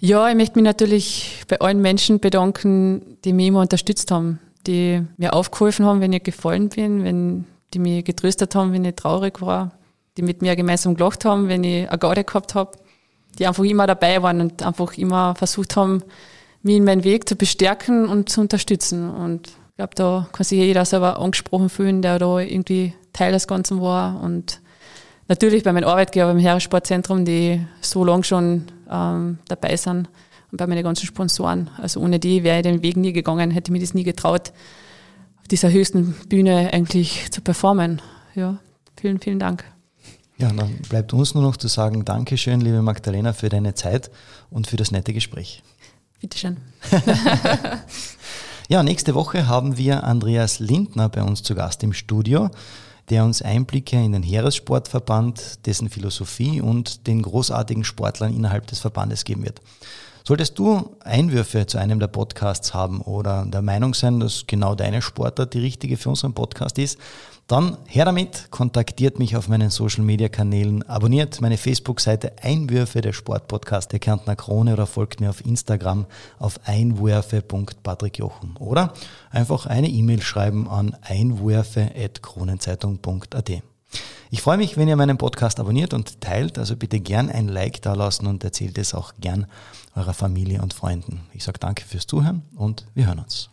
[0.00, 5.02] Ja, ich möchte mich natürlich bei allen Menschen bedanken, die mich immer unterstützt haben, die
[5.16, 9.40] mir aufgeholfen haben, wenn ich gefallen bin, wenn die mich getröstet haben, wenn ich traurig
[9.40, 9.70] war,
[10.16, 12.72] die mit mir gemeinsam gelacht haben, wenn ich eine Garde gehabt habe,
[13.38, 16.02] die einfach immer dabei waren und einfach immer versucht haben,
[16.62, 19.08] mich in meinen Weg zu bestärken und zu unterstützen.
[19.10, 23.48] Und ich glaube, da kann sich jeder selber angesprochen fühlen, der da irgendwie Teil des
[23.48, 24.20] Ganzen war.
[24.22, 24.60] Und
[25.26, 30.08] natürlich bei meinen Arbeitgeber im Heeressportzentrum, die so lange schon ähm, dabei sind
[30.52, 31.68] und bei meinen ganzen Sponsoren.
[31.78, 34.52] Also ohne die wäre ich den Weg nie gegangen, hätte mir das nie getraut,
[35.40, 38.00] auf dieser höchsten Bühne eigentlich zu performen.
[38.34, 38.58] Ja,
[38.96, 39.64] vielen, vielen Dank.
[40.38, 44.10] Ja, dann bleibt uns nur noch zu sagen, Dankeschön, liebe Magdalena, für deine Zeit
[44.50, 45.64] und für das nette Gespräch.
[46.20, 46.58] Bitteschön.
[48.68, 52.50] ja, nächste Woche haben wir Andreas Lindner bei uns zu Gast im Studio
[53.10, 59.24] der uns Einblicke in den Heeressportverband, dessen Philosophie und den großartigen Sportlern innerhalb des Verbandes
[59.24, 59.60] geben wird.
[60.24, 65.00] Solltest du Einwürfe zu einem der Podcasts haben oder der Meinung sein, dass genau deine
[65.00, 66.98] Sportart die richtige für unseren Podcast ist,
[67.48, 73.14] dann her damit, kontaktiert mich auf meinen Social Media Kanälen, abonniert meine Facebook-Seite Einwürfe der
[73.14, 76.04] Sportpodcast der Kärntner Krone oder folgt mir auf Instagram
[76.38, 78.92] auf einwürfe.patrickjochen oder
[79.30, 83.50] einfach eine E-Mail schreiben an einwürfe.kronenzeitung.at.
[84.30, 87.80] Ich freue mich, wenn ihr meinen Podcast abonniert und teilt, also bitte gern ein Like
[87.80, 89.46] da lassen und erzählt es auch gern
[89.96, 91.22] eurer Familie und Freunden.
[91.32, 93.48] Ich sage danke fürs Zuhören und wir hören uns.